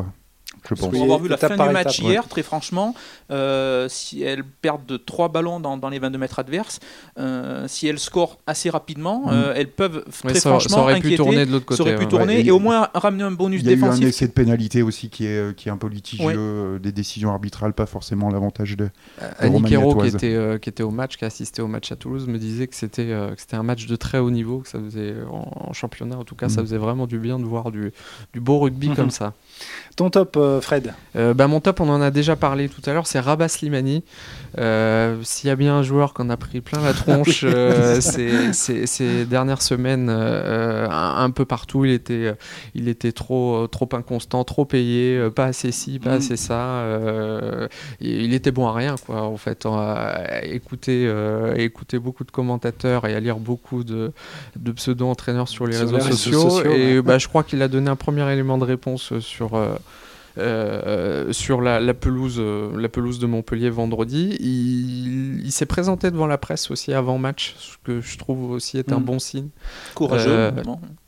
Je 0.69 0.75
pense. 0.75 0.89
Pour 0.91 1.01
avoir 1.03 1.19
vu 1.19 1.27
la 1.29 1.37
fin 1.37 1.47
du 1.49 1.53
étape, 1.55 1.71
match 1.73 1.99
ouais. 2.01 2.09
hier, 2.11 2.27
très 2.27 2.43
franchement, 2.43 2.93
euh, 3.31 3.87
si 3.89 4.21
elles 4.23 4.43
perdent 4.43 4.85
de 4.85 4.97
3 4.97 5.29
ballons 5.29 5.59
dans, 5.59 5.77
dans 5.77 5.89
les 5.89 5.99
22 5.99 6.17
mètres 6.17 6.39
adverses, 6.39 6.79
euh, 7.17 7.67
si 7.67 7.87
elles 7.87 7.99
scorent 7.99 8.37
assez 8.47 8.69
rapidement, 8.69 9.23
Mm. 9.25 9.29
euh, 9.31 9.53
elles 9.55 9.69
peuvent 9.71 10.03
Ouais, 10.23 10.31
très 10.31 10.39
ça, 10.39 10.49
franchement 10.51 10.77
ça 10.77 10.83
aurait 10.83 10.93
inquiéter, 10.93 11.09
pu 11.09 11.15
tourner 11.17 11.45
de 11.45 11.51
l'autre 11.51 11.65
côté. 11.65 11.77
ça 11.77 11.83
aurait 11.83 11.95
pu 11.95 12.03
ouais. 12.03 12.07
tourner 12.09 12.35
Ouais, 12.35 12.41
et- 12.41 12.47
et, 12.47 12.51
au 12.51 12.59
moins 12.59 12.89
ramener 12.93 13.23
un 13.23 13.31
bonus 13.31 13.61
Il 13.61 13.65
y 13.67 13.69
a 13.69 13.71
eu 13.71 13.75
un 13.75 13.79
défensif. 13.87 14.05
essai 14.07 14.27
de 14.27 14.31
pénalité 14.33 14.81
aussi 14.83 15.09
qui 15.09 15.25
est, 15.25 15.55
qui 15.55 15.69
est 15.69 15.71
un 15.71 15.77
peu 15.77 15.87
litigieux, 15.87 16.25
Ouais. 16.27 16.33
euh, 16.37 16.79
des 16.79 16.91
décisions 16.91 17.29
arbitrales, 17.31 17.73
pas 17.73 17.85
forcément 17.85 18.29
l'avantage 18.29 18.77
de. 18.77 18.89
Annie 19.39 19.63
qui 19.63 19.73
était, 20.07 20.35
euh, 20.35 20.57
qui 20.57 20.69
était 20.69 20.83
au 20.83 20.91
match, 20.91 21.17
qui 21.17 21.23
a 21.23 21.27
assisté 21.27 21.61
au 21.61 21.67
match 21.67 21.91
à 21.91 21.95
Toulouse, 21.95 22.27
me 22.27 22.37
disait 22.37 22.67
que 22.67 22.75
c'était 22.75 23.11
euh, 23.11 23.33
un 23.53 23.63
match 23.63 23.85
de 23.87 23.95
très 23.95 24.19
haut 24.19 24.31
niveau, 24.31 24.59
que 24.59 24.67
ça 24.69 24.79
faisait 24.79 25.15
en, 25.31 25.69
en 25.69 25.73
championnat, 25.73 26.17
en 26.17 26.23
tout 26.23 26.35
cas, 26.35 26.49
ça 26.49 26.61
Mm. 26.61 26.65
faisait 26.65 26.77
vraiment 26.77 27.07
du 27.07 27.17
bien 27.19 27.39
de 27.39 27.45
voir 27.45 27.71
du, 27.71 27.91
du 28.33 28.39
beau 28.39 28.59
rugby 28.59 28.89
comme 28.95 29.11
ça. 29.11 29.33
Ton 29.95 30.09
top, 30.09 30.35
euh, 30.37 30.61
Fred 30.61 30.93
Euh, 31.17 31.33
bah, 31.33 31.47
mon 31.47 31.59
top, 31.59 31.81
on 31.81 31.89
en 31.89 32.01
a 32.01 32.09
déjà 32.11 32.35
parlé 32.37 32.69
tout 32.69 32.81
à 32.89 32.93
l'heure, 32.93 33.05
c'est 33.07 33.19
Rabat 33.19 33.49
Slimani. 33.49 34.03
Euh, 34.57 35.17
S'il 35.23 35.47
y 35.49 35.51
a 35.51 35.55
bien 35.55 35.75
un 35.75 35.83
joueur 35.83 36.13
qu'on 36.13 36.29
a 36.29 36.37
pris 36.37 36.61
plein 36.61 36.81
la 36.81 36.93
tronche 36.93 37.41
euh, 37.43 37.99
ces, 37.99 38.53
ces- 38.53 38.87
ces 38.87 39.25
dernières 39.25 39.61
semaines, 39.61 40.09
un, 40.09 41.15
un 41.17 41.29
peu 41.31 41.43
partout, 41.45 41.83
il 41.85 41.91
était, 41.91 42.33
il 42.75 42.87
était 42.87 43.11
trop, 43.11 43.67
trop 43.67 43.89
inconstant, 43.93 44.43
trop 44.45 44.63
payé, 44.65 45.19
pas 45.35 45.45
assez 45.45 45.71
ci, 45.71 45.99
pas 45.99 46.11
Mm. 46.11 46.17
assez 46.17 46.37
ça. 46.37 46.83
il 47.99 48.33
était 48.33 48.51
bon 48.51 48.67
à 48.67 48.73
rien, 48.73 48.95
quoi, 49.05 49.23
en 49.23 49.37
fait. 49.37 49.65
À 49.65 50.43
écouter, 50.45 51.11
écouter 51.57 51.99
beaucoup 51.99 52.23
de 52.23 52.31
commentateurs 52.31 53.05
et 53.05 53.13
à 53.15 53.19
lire 53.19 53.37
beaucoup 53.37 53.83
de, 53.83 54.11
de 54.55 54.71
pseudo-entraîneurs 54.71 55.47
sur 55.47 55.67
les 55.67 55.73
Sur 55.73 55.81
réseaux 55.87 55.97
les 55.97 56.03
réseaux 56.03 56.15
sociaux. 56.17 56.49
sociaux, 56.49 56.71
et 56.71 56.95
ouais. 56.97 57.01
bah, 57.01 57.17
je 57.17 57.27
crois 57.27 57.43
qu'il 57.43 57.61
a 57.61 57.67
donné 57.67 57.89
un 57.89 57.95
premier 57.95 58.31
élément 58.31 58.57
de 58.57 58.63
réponse 58.65 59.19
sur. 59.19 59.48
Euh, 59.55 59.75
euh, 60.37 61.33
sur 61.33 61.59
la, 61.61 61.79
la 61.79 61.93
pelouse, 61.93 62.37
euh, 62.39 62.69
la 62.79 62.87
pelouse 62.89 63.19
de 63.19 63.25
Montpellier 63.27 63.69
vendredi. 63.69 64.37
Il, 64.39 65.41
il 65.45 65.51
s'est 65.51 65.65
présenté 65.65 66.11
devant 66.11 66.27
la 66.27 66.37
presse 66.37 66.71
aussi 66.71 66.93
avant 66.93 67.17
match, 67.17 67.55
ce 67.57 67.75
que 67.83 67.99
je 68.01 68.17
trouve 68.17 68.51
aussi 68.51 68.77
est 68.77 68.91
un 68.93 68.99
Mm. 68.99 69.03
bon 69.03 69.19
signe. 69.19 69.49
Courageux. 69.95 70.29
Euh. 70.29 70.51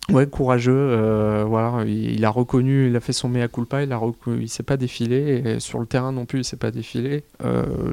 Ouais, 0.09 0.27
courageux. 0.27 0.73
euh, 0.75 1.45
voilà, 1.47 1.85
il, 1.85 2.11
il 2.15 2.25
a 2.25 2.29
reconnu, 2.29 2.87
il 2.89 2.95
a 2.95 2.99
fait 2.99 3.13
son 3.13 3.29
mea 3.29 3.47
culpa, 3.47 3.83
il 3.83 3.93
a 3.93 4.01
il 4.39 4.49
s'est 4.49 4.63
pas 4.63 4.75
défilé 4.77 5.41
et 5.45 5.59
sur 5.59 5.79
le 5.79 5.85
terrain 5.85 6.11
non 6.11 6.25
plus, 6.25 6.39
il 6.39 6.43
s'est 6.43 6.57
pas 6.57 6.71
défilé. 6.71 7.23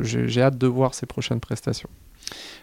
J'ai 0.02 0.42
hâte 0.42 0.58
de 0.58 0.66
voir 0.66 0.94
ses 0.94 1.06
prochaines 1.06 1.40
prestations. 1.40 1.90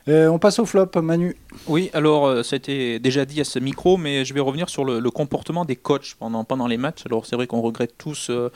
Euh, 0.07 0.27
On 0.27 0.37
passe 0.37 0.59
au 0.59 0.65
flop, 0.65 0.89
Manu. 1.01 1.35
Oui, 1.67 1.89
alors 1.93 2.27
euh, 2.27 2.43
ça 2.43 2.57
a 2.57 2.99
déjà 2.99 3.25
dit 3.25 3.41
à 3.41 3.43
ce 3.43 3.57
micro, 3.57 3.97
mais 3.97 4.23
je 4.23 4.33
vais 4.33 4.39
revenir 4.39 4.69
sur 4.69 4.85
le, 4.85 5.01
comportement 5.09 5.65
des 5.65 5.75
coachs 5.75 6.15
pendant, 6.19 6.67
les 6.67 6.77
matchs. 6.77 7.03
Alors 7.05 7.25
c'est 7.25 7.35
vrai 7.35 7.47
qu'on 7.47 7.61
regrette 7.61 7.97
tous 7.97 8.29
euh, 8.29 8.51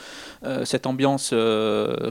cette 0.66 0.86
ambiance 0.86 1.34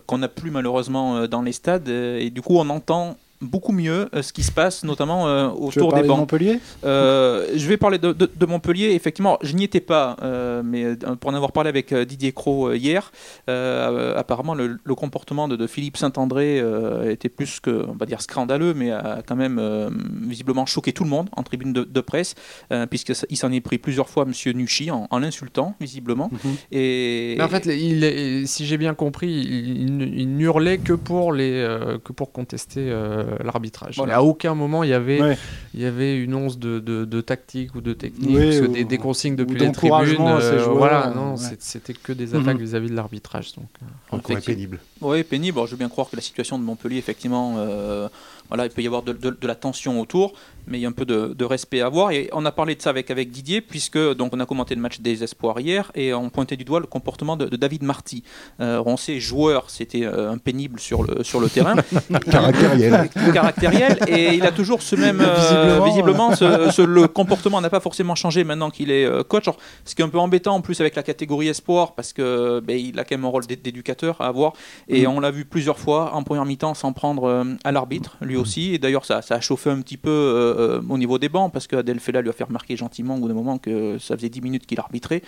qu'on 0.07 0.19
n'a 0.19 0.29
plus 0.29 0.51
malheureusement 0.51 1.27
dans 1.29 1.43
les 1.43 1.53
stades, 1.53 1.89
et 1.89 2.31
du 2.31 2.43
coup 2.43 2.57
on 2.57 2.69
entend 2.69 3.17
beaucoup 3.41 3.73
mieux 3.73 4.09
euh, 4.15 4.23
ce 4.23 4.33
qui 4.33 4.43
se 4.43 4.51
passe, 4.53 4.85
notamment 4.85 5.29
euh, 5.29 5.49
autour 5.49 5.93
des 5.93 6.03
de 6.03 6.07
bancs. 6.09 6.19
Montpellier? 6.19 6.59
Euh, 6.85 7.47
je 7.55 7.69
vais 7.69 7.77
parler 7.77 7.99
de, 7.99 8.13
de- 8.13 8.31
de 8.35 8.47
Montpellier. 8.47 8.91
Effectivement, 8.95 9.39
je 9.43 9.55
n'y 9.55 9.65
étais 9.65 9.81
pas, 9.81 10.17
euh, 10.23 10.63
mais 10.65 10.97
pour 11.21 11.31
en 11.31 11.35
avoir 11.35 11.53
parlé 11.53 11.69
avec 11.69 11.93
euh, 11.93 12.05
Didier 12.05 12.33
Cros 12.33 12.69
euh, 12.71 12.77
hier, 12.77 13.13
euh, 13.49 14.17
apparemment 14.17 14.55
le, 14.55 14.79
le 14.83 14.95
comportement 14.95 15.49
de, 15.49 15.57
de 15.57 15.67
Philippe 15.67 15.97
Saint-André 15.97 16.61
euh, 16.61 17.11
était 17.11 17.29
plus 17.29 17.61
que, 17.61 17.85
on 17.89 17.95
va 17.95 18.07
dire, 18.07 18.21
scandaleux, 18.21 18.75
mais 18.75 18.91
a 18.91 19.23
quand 19.27 19.37
même 19.37 19.59
euh, 19.59 19.91
visiblement 20.23 20.67
choqué 20.67 20.93
tout 20.93 21.05
le 21.05 21.11
monde 21.11 21.29
en 21.37 21.43
tribune 21.43 21.73
de, 21.73 21.85
de 21.85 22.01
presse, 22.01 22.35
euh, 22.73 22.87
puisqu'il 22.87 23.37
s'en 23.37 23.53
est 23.53 23.61
pris 23.61 23.79
plusieurs 23.79 24.09
fois 24.09 24.25
Monsieur 24.25 24.53
Nucci 24.53 24.91
en, 24.91 25.07
en 25.11 25.19
l'insultant, 25.19 25.75
visiblement. 25.81 26.31
Mhm. 26.33 26.55
Et 26.73 27.35
Mais 27.39 27.45
en 27.45 27.49
fait, 27.49 27.67
il, 27.67 28.05
est- 28.05 28.47
si 28.47 28.67
j'ai 28.67 28.79
bien 28.79 28.95
compris, 28.95 29.29
il, 29.29 30.03
il- 30.03 30.19
il 30.21 30.37
n'hurlait 30.37 30.79
que 30.79 30.93
pour 30.93 31.33
les, 31.33 31.53
euh, 31.53 31.99
que 32.03 32.13
pour 32.13 32.33
contester 32.33 32.89
euh, 32.91 33.27
l'arbitrage. 33.45 33.97
Voilà. 33.97 34.13
Mais 34.13 34.17
À 34.17 34.23
aucun 34.23 34.55
moment 34.55 34.83
il 34.85 34.91
y 34.91 34.95
avait, 34.95 35.21
Ouais. 35.21 35.39
il 35.75 35.81
y 35.81 35.85
avait 35.85 36.17
une 36.19 36.35
once 36.35 36.59
de, 36.59 36.79
de, 36.79 37.05
de 37.05 37.21
tactique 37.21 37.75
ou 37.75 37.81
de 37.81 37.93
technique, 37.93 38.31
Oui, 38.31 38.45
parce 38.45 38.61
que 38.61 38.65
ou- 38.67 38.73
des, 38.73 38.85
des 38.85 38.99
consignes 38.99 39.37
depuis 39.37 39.55
les 39.59 39.71
tribunes. 39.73 39.73
d'encouragement 39.73 40.37
à 40.37 40.41
ces 40.41 40.47
euh, 40.49 40.59
joueurs, 40.65 40.77
voilà, 40.79 41.09
euh, 41.09 41.15
non, 41.15 41.35
ouais. 41.37 41.57
c'était 41.59 41.93
que 41.95 42.13
des 42.13 42.27
Mhm. 42.29 42.41
attaques 42.43 42.59
vis-à-vis 42.59 42.91
de 42.91 42.95
l'arbitrage. 42.97 43.55
Donc, 43.55 43.67
euh. 43.83 43.87
Encore 44.17 44.31
est 44.31 44.35
Effectivement. 44.35 44.55
pénible. 44.57 44.81
Oui, 45.01 45.23
pénible. 45.25 45.59
Alors, 45.59 45.67
je 45.67 45.73
veux 45.73 45.79
bien 45.79 45.89
croire 45.89 46.09
que 46.11 46.17
la 46.17 46.23
situation 46.23 46.59
de 46.59 46.65
Montpellier, 46.65 46.99
effectivement, 46.99 47.57
euh, 47.59 48.09
voilà, 48.49 48.67
il 48.67 48.71
peut 48.71 48.83
y 48.83 48.87
avoir 48.87 49.03
de, 49.03 49.13
de- 49.13 49.37
de 49.41 49.47
la 49.47 49.55
tension 49.55 50.01
autour, 50.01 50.33
mais 50.67 50.79
il 50.79 50.83
y 50.83 50.85
a 50.87 50.89
un 50.89 50.93
peu 50.93 51.05
de, 51.07 51.35
de 51.37 51.45
respect 51.45 51.81
à 51.81 51.87
avoir. 51.87 52.11
Et 52.11 52.29
on 52.33 52.45
a 52.45 52.53
parlé 52.53 52.75
de 52.75 52.83
ça 52.83 52.91
avec, 52.91 53.11
avec 53.11 53.31
Didier, 53.31 53.61
puisque 53.61 53.99
donc 54.15 54.35
on 54.35 54.41
a 54.41 54.47
commenté 54.47 54.75
le 54.75 54.81
match 54.81 55.01
des 55.01 55.25
Espoirs 55.25 55.59
hier, 55.61 55.91
et 55.95 56.13
on 56.15 56.29
pointait 56.31 56.57
du 56.57 56.65
doigt 56.65 56.81
le 56.81 56.87
comportement 56.87 57.37
de, 57.37 57.47
de 57.47 57.57
David 57.57 57.83
Marty. 57.83 58.23
Euh, 58.61 58.83
on 58.85 58.97
sait, 58.97 59.19
joueur, 59.21 59.71
c'était 59.71 60.05
euh, 60.05 60.31
un 60.33 60.39
pénible 60.39 60.79
sur 60.81 61.03
le, 61.03 61.23
sur 61.25 61.41
le 61.41 61.49
terrain, 61.49 61.75
Caractériel. 62.31 63.09
caractériel, 63.33 63.99
et 64.09 64.35
il 64.35 64.45
a 64.45 64.53
toujours 64.53 64.83
ce 64.83 64.97
même. 64.97 65.21
euh, 65.21 65.81
Visiblement, 65.85 65.85
visiblement, 65.85 66.37
ce- 66.37 66.71
ce- 66.71 66.83
le 66.83 67.09
comportement 67.09 67.61
n'a 67.61 67.71
pas 67.71 67.81
forcément 67.81 68.15
changé 68.15 68.45
maintenant 68.45 68.71
qu'il 68.71 68.91
est 68.91 69.05
euh, 69.05 69.23
coach. 69.23 69.47
Alors, 69.49 69.59
ce 69.85 69.95
qui 69.95 70.03
est 70.03 70.05
un 70.05 70.09
peu 70.09 70.19
embêtant 70.19 70.55
en 70.55 70.61
plus 70.61 70.81
avec 70.81 70.95
la 70.95 71.03
catégorie 71.03 71.49
espoir, 71.49 71.95
parce 71.95 72.13
que 72.13 72.61
ben, 72.61 72.79
il 72.79 72.99
a 72.99 73.05
quand 73.05 73.17
même 73.17 73.25
un 73.25 73.29
rôle 73.29 73.47
d'é- 73.47 73.57
d'éducateur 73.57 74.21
à 74.21 74.27
avoir, 74.27 74.53
et 74.89 75.07
Mhm. 75.07 75.13
on 75.13 75.21
l'a 75.21 75.31
vu 75.31 75.45
plusieurs 75.45 75.79
fois 75.79 76.15
en 76.15 76.23
première 76.23 76.45
mi-temps 76.45 76.75
s'en 76.75 76.93
prendre 76.93 77.25
euh, 77.25 77.45
à 77.65 77.73
l'arbitre, 77.73 78.17
lui 78.21 78.37
aussi. 78.39 78.75
Et 78.75 78.79
d'ailleurs, 78.79 79.05
ça, 79.05 79.23
ça 79.23 79.35
a 79.37 79.41
chauffé 79.41 79.71
un 79.71 79.81
petit 79.81 79.97
peu 79.97 80.11
euh, 80.11 80.79
euh, 80.79 80.83
au 80.89 80.99
niveau 80.99 81.19
des 81.19 81.29
bancs, 81.29 81.53
parce 81.53 81.67
que 81.67 81.77
Adel 81.77 82.01
Fella 82.01 82.21
lui 82.23 82.31
a 82.31 82.33
fait 82.33 82.45
remarquer 82.45 82.77
gentiment 82.77 83.17
au 83.17 83.19
bout 83.19 83.29
d'un 83.29 83.35
moment 83.35 83.59
que 83.59 83.99
ça 83.99 84.17
faisait 84.17 84.29
10 84.29 84.41
minutes 84.41 84.67
qu'il 84.67 84.79
arbitrait, 84.81 85.23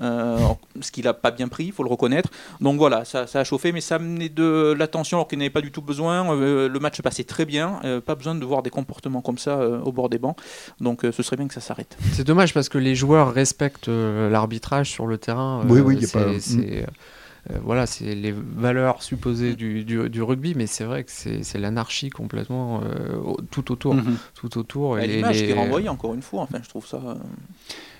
euh, 0.00 0.38
ce 0.80 0.90
qu'il 0.90 1.04
n'a 1.04 1.14
pas 1.14 1.30
bien 1.30 1.48
pris, 1.48 1.64
il 1.66 1.72
faut 1.72 1.82
le 1.82 1.88
reconnaître. 1.90 2.30
Donc 2.60 2.78
voilà, 2.78 3.04
ça, 3.04 3.26
ça 3.26 3.40
a 3.40 3.44
chauffé, 3.44 3.72
mais 3.72 3.80
ça 3.80 3.96
amenait 3.96 4.28
de 4.28 4.74
l'attention 4.78 5.18
alors 5.18 5.28
qu'il 5.28 5.38
n'avait 5.38 5.50
pas 5.50 5.60
du 5.60 5.70
tout 5.72 5.82
besoin. 5.82 6.34
Euh, 6.36 6.68
le 6.68 6.78
match 6.80 7.00
passait 7.02 7.24
très 7.24 7.44
bien, 7.44 7.80
euh, 7.84 8.00
pas 8.00 8.14
besoin 8.14 8.34
de 8.34 8.44
voir 8.44 8.62
des 8.62 8.70
comportements 8.70 9.20
comme 9.22 9.38
ça 9.38 9.58
euh, 9.58 9.80
au 9.80 9.92
bord 9.92 10.08
des 10.08 10.18
bancs. 10.18 10.36
Donc 10.80 11.04
euh, 11.04 11.12
ce 11.12 11.22
serait 11.22 11.36
bien 11.36 11.46
que 11.48 11.54
ça 11.54 11.60
s'arrête. 11.60 11.96
C'est 12.12 12.24
dommage 12.24 12.52
parce 12.54 12.68
que 12.68 12.78
les 12.78 12.94
joueurs 12.94 13.32
respectent 13.32 13.88
l'arbitrage 13.88 14.90
sur 14.90 15.06
le 15.06 15.18
terrain. 15.18 15.62
Oui, 15.68 15.80
oui, 15.80 16.04
a 16.04 16.08
pas- 16.08 16.18
euh, 16.20 16.82
voilà, 17.62 17.86
c'est 17.86 18.14
les 18.14 18.32
valeurs 18.32 19.02
supposées 19.02 19.54
du, 19.54 19.84
du- 19.84 20.08
du 20.10 20.22
rugby, 20.22 20.54
mais 20.56 20.66
c'est 20.66 20.84
vrai 20.84 21.04
que 21.04 21.10
c'est 21.12 21.42
c'est 21.44 21.58
l'anarchie 21.58 22.10
complètement 22.10 22.80
euh, 22.84 23.18
tout 23.50 23.70
autour, 23.72 23.94
Mhm. 23.94 24.16
tout 24.34 24.58
autour. 24.58 24.98
Et 24.98 25.06
les- 25.06 25.16
L'image 25.16 25.44
qui 25.44 25.50
est 25.50 25.54
renvoyée, 25.54 25.88
encore 25.88 26.14
une 26.14 26.22
fois, 26.22 26.42
enfin, 26.42 26.58
je 26.62 26.68
trouve 26.68 26.86
ça. 26.86 26.96
euh, 27.04 27.14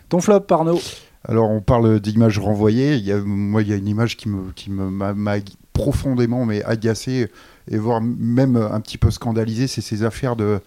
Ton 0.09 0.21
flop, 0.21 0.47
Arnaud? 0.51 0.81
Alors, 1.29 1.51
on 1.51 1.61
parle 1.61 1.99
d'images 2.01 2.39
renvoyées. 2.39 2.95
Il 2.95 3.05
y 3.05 3.11
a, 3.13 3.19
moi, 3.21 3.63
il 3.63 3.69
y 3.69 3.73
a 3.73 3.77
une 3.77 3.89
image 3.89 4.17
qui 4.17 4.29
me, 4.29 4.53
qui 4.53 4.71
me 4.71 4.89
m'a, 4.91 5.13
m'a 5.15 5.37
profondément 5.73 6.47
mais 6.47 6.63
agacé 6.63 7.29
et 7.71 7.77
voire 7.79 8.01
même 8.01 8.57
un 8.57 8.81
petit 8.81 8.97
peu 8.99 9.11
scandalisé, 9.11 9.67
c'est 9.67 9.81
ces 9.81 10.05
affaires 10.05 10.37
de 10.37 10.61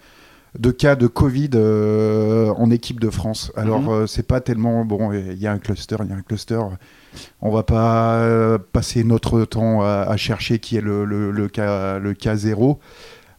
de 0.57 0.71
cas 0.71 0.95
de 0.95 1.07
Covid 1.07 1.49
euh, 1.55 2.49
en 2.57 2.71
équipe 2.71 2.99
de 2.99 3.09
France. 3.09 3.51
Alors 3.55 3.81
Mhm. 3.81 3.89
euh, 3.89 4.07
c'est 4.07 4.27
pas 4.27 4.41
tellement 4.41 4.83
bon. 4.85 5.11
Il 5.13 5.37
y 5.37 5.47
a 5.47 5.51
un 5.51 5.59
cluster, 5.59 5.97
il 6.03 6.09
y 6.09 6.13
a 6.13 6.15
un 6.15 6.21
cluster. 6.21 6.59
On 7.41 7.51
va 7.51 7.63
pas 7.63 8.15
euh, 8.21 8.57
passer 8.57 9.03
notre 9.03 9.43
temps 9.45 9.81
à, 9.83 10.05
à 10.07 10.17
chercher 10.17 10.59
qui 10.59 10.77
est 10.77 10.81
le, 10.81 11.05
le, 11.05 11.31
le 11.31 11.47
cas 11.49 11.99
le 11.99 12.13
cas 12.13 12.35
zéro. 12.35 12.79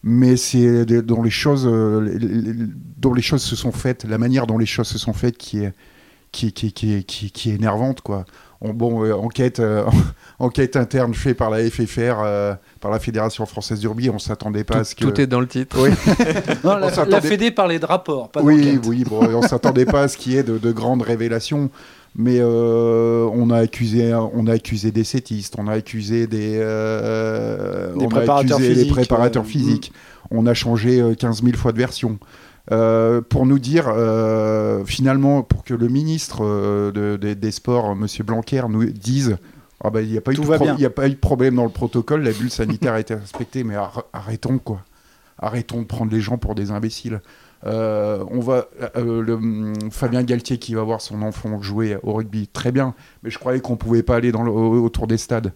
Mais 0.03 0.37
c'est 0.37 0.87
dont 0.87 1.23
les 1.23 1.31
choses 1.31 1.67
euh, 1.71 2.17
dont 2.99 3.13
les 3.13 3.23
choses 3.23 3.43
se 3.43 3.55
sont 3.57 3.73
faites, 3.73 4.05
la 4.05 4.17
manière 4.19 4.47
dont 4.47 4.57
les 4.59 4.67
choses 4.67 4.89
se 4.89 4.99
sont 4.99 5.13
faites 5.13 5.37
qui 5.37 5.65
est 5.65 5.73
qui, 6.33 6.53
qui, 6.53 6.73
qui, 6.73 7.05
qui, 7.05 7.31
qui 7.33 7.51
est 7.51 7.55
énervante 7.57 8.01
quoi. 8.03 8.25
On- 8.63 8.75
bon, 8.75 9.05
euh, 9.05 9.15
enquête, 9.15 9.59
euh, 9.61 9.85
enquête 10.39 10.77
interne 10.77 11.15
faite 11.15 11.37
par 11.37 11.51
la 11.51 11.59
FFR, 11.69 12.19
euh, 12.23 12.55
par 12.81 12.91
la 12.91 12.99
Fédération 12.99 13.47
française 13.47 13.81
du 13.81 13.89
rugby, 13.89 14.11
on 14.11 14.19
s'attendait 14.19 14.65
pas 14.65 14.75
tout, 14.75 14.81
à 14.81 14.85
ce 14.85 14.95
que. 14.95 15.05
tout 15.05 15.21
est 15.21 15.27
dans 15.27 15.41
le 15.41 15.47
titre. 15.47 15.77
Oui, 15.81 15.91
Non, 16.65 16.73
On 16.83 17.05
la, 17.09 17.21
Fédé 17.21 17.51
parlait 17.51 17.79
de 17.79 17.87
rapport, 17.87 18.29
pas 18.31 18.43
oui, 18.43 18.79
oui, 18.87 19.05
bon, 19.05 19.21
on 19.35 19.43
s'attendait 19.43 19.87
pas 19.87 20.03
à 20.03 20.09
ce 20.09 20.17
qu'il 20.17 20.33
y 20.33 20.37
ait 20.37 20.43
de, 20.43 20.59
de 20.59 20.73
grandes 20.73 21.03
révélations. 21.03 21.71
Mais 22.17 22.39
euh, 22.41 23.29
on 23.33 23.51
a 23.51 23.59
accusé, 23.59 24.13
on 24.35 24.47
a 24.49 24.55
accusé 24.55 24.91
des 24.91 25.05
sétistes, 25.05 25.55
on 25.59 25.69
a 25.69 25.75
accusé 25.75 26.27
des, 26.27 26.59
euh, 26.61 27.95
Des 27.95 28.05
on 28.05 28.09
a 28.09 28.11
préparateurs 28.11 28.57
accusé 28.57 28.75
physiques, 28.75 28.89
des 28.89 28.93
préparateurs 28.93 29.47
physiques. 29.47 29.93
On 30.33 30.47
a 30.47 30.55
changé 30.55 31.01
euh, 31.01 31.15
15 31.15 31.43
000 31.45 31.57
fois 31.57 31.73
de 31.73 31.79
version. 31.79 32.19
Euh, 32.73 33.21
pour 33.21 33.47
nous 33.47 33.59
dire, 33.59 33.87
euh, 33.89 34.85
finalement, 34.85 35.43
pour 35.43 35.65
que 35.65 35.75
le 35.75 35.89
ministre 35.89 36.45
euh, 36.45 36.93
de- 36.93 37.17
de- 37.17 37.35
des 37.35 37.51
Sports, 37.51 37.91
M. 37.93 38.07
Blanquer, 38.25 38.63
nous 38.69 38.85
dise 38.85 39.39
Ah 39.83 39.91
bah, 39.91 40.03
il 40.03 40.11
n'y 40.11 40.19
a, 40.19 40.21
pas 40.21 40.31
eu 40.33 40.35
de 40.43 40.47
a 40.87 40.91
pas 40.91 41.07
eu 41.09 41.11
problème 41.17 41.57
dans 41.57 41.65
le 41.65 41.71
protocole, 41.71 42.23
la 42.23 42.33
bulle 42.33 42.51
sanitaire 42.51 42.93
a 42.93 43.01
été 43.01 43.15
respectée, 43.15 43.65
mais 43.65 43.75
ar- 43.77 44.05
arrêtons 44.13 44.59
quoi. 44.59 44.83
Arrêtons 45.39 45.81
de 45.81 45.87
prendre 45.87 46.13
les 46.13 46.21
gens 46.21 46.37
pour 46.39 46.55
des 46.55 46.71
imbéciles. 46.71 47.23
Euh, 47.67 48.25
on 48.31 48.41
va, 48.41 48.67
euh, 48.97 49.21
le, 49.23 49.35
hum, 49.35 49.75
Fabien 49.91 50.23
Galtier 50.23 50.59
qui 50.59 50.75
va 50.75 50.83
voir 50.83 51.01
son 51.01 51.23
enfant 51.23 51.61
jouer 51.63 51.97
au 52.03 52.13
rugby, 52.13 52.47
très 52.47 52.73
bien, 52.73 52.95
mais 53.23 53.31
je 53.31 53.39
croyais 53.39 53.61
qu'on 53.61 53.77
pouvait 53.77 54.03
pas 54.03 54.17
aller 54.17 54.33
dans 54.33 54.43
le- 54.43 54.51
au- 54.51 54.85
autour 54.85 55.07
des 55.07 55.17
stades. 55.19 55.53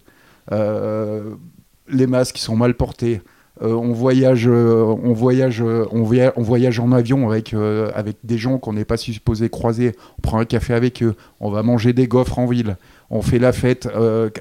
Euh, 0.51 1.35
les 1.87 2.07
masques 2.07 2.37
sont 2.39 2.55
mal 2.55 2.73
portés. 2.73 3.21
Euh, 3.61 3.73
on 3.73 3.93
voyage, 3.93 4.47
euh, 4.47 4.83
on 4.83 5.13
voyage, 5.13 5.61
euh, 5.61 5.85
on 5.91 6.03
voyage, 6.03 6.33
on 6.35 6.43
voyage 6.43 6.79
en 6.79 6.91
avion 6.91 7.29
avec 7.29 7.53
avec 7.53 8.17
des 8.23 8.37
gens 8.37 8.57
qu'on 8.57 8.73
n'est 8.73 8.85
pas 8.85 8.97
supposé 8.97 9.49
croiser. 9.49 9.95
On 10.17 10.21
prend 10.21 10.39
un 10.39 10.45
café 10.45 10.73
avec 10.73 11.01
eux. 11.03 11.15
On 11.39 11.49
va 11.49 11.63
manger 11.63 11.93
des 11.93 12.07
gaufres 12.07 12.39
en 12.39 12.45
ville. 12.45 12.77
On 13.09 13.21
fait 13.21 13.39
la 13.39 13.53
fête 13.53 13.87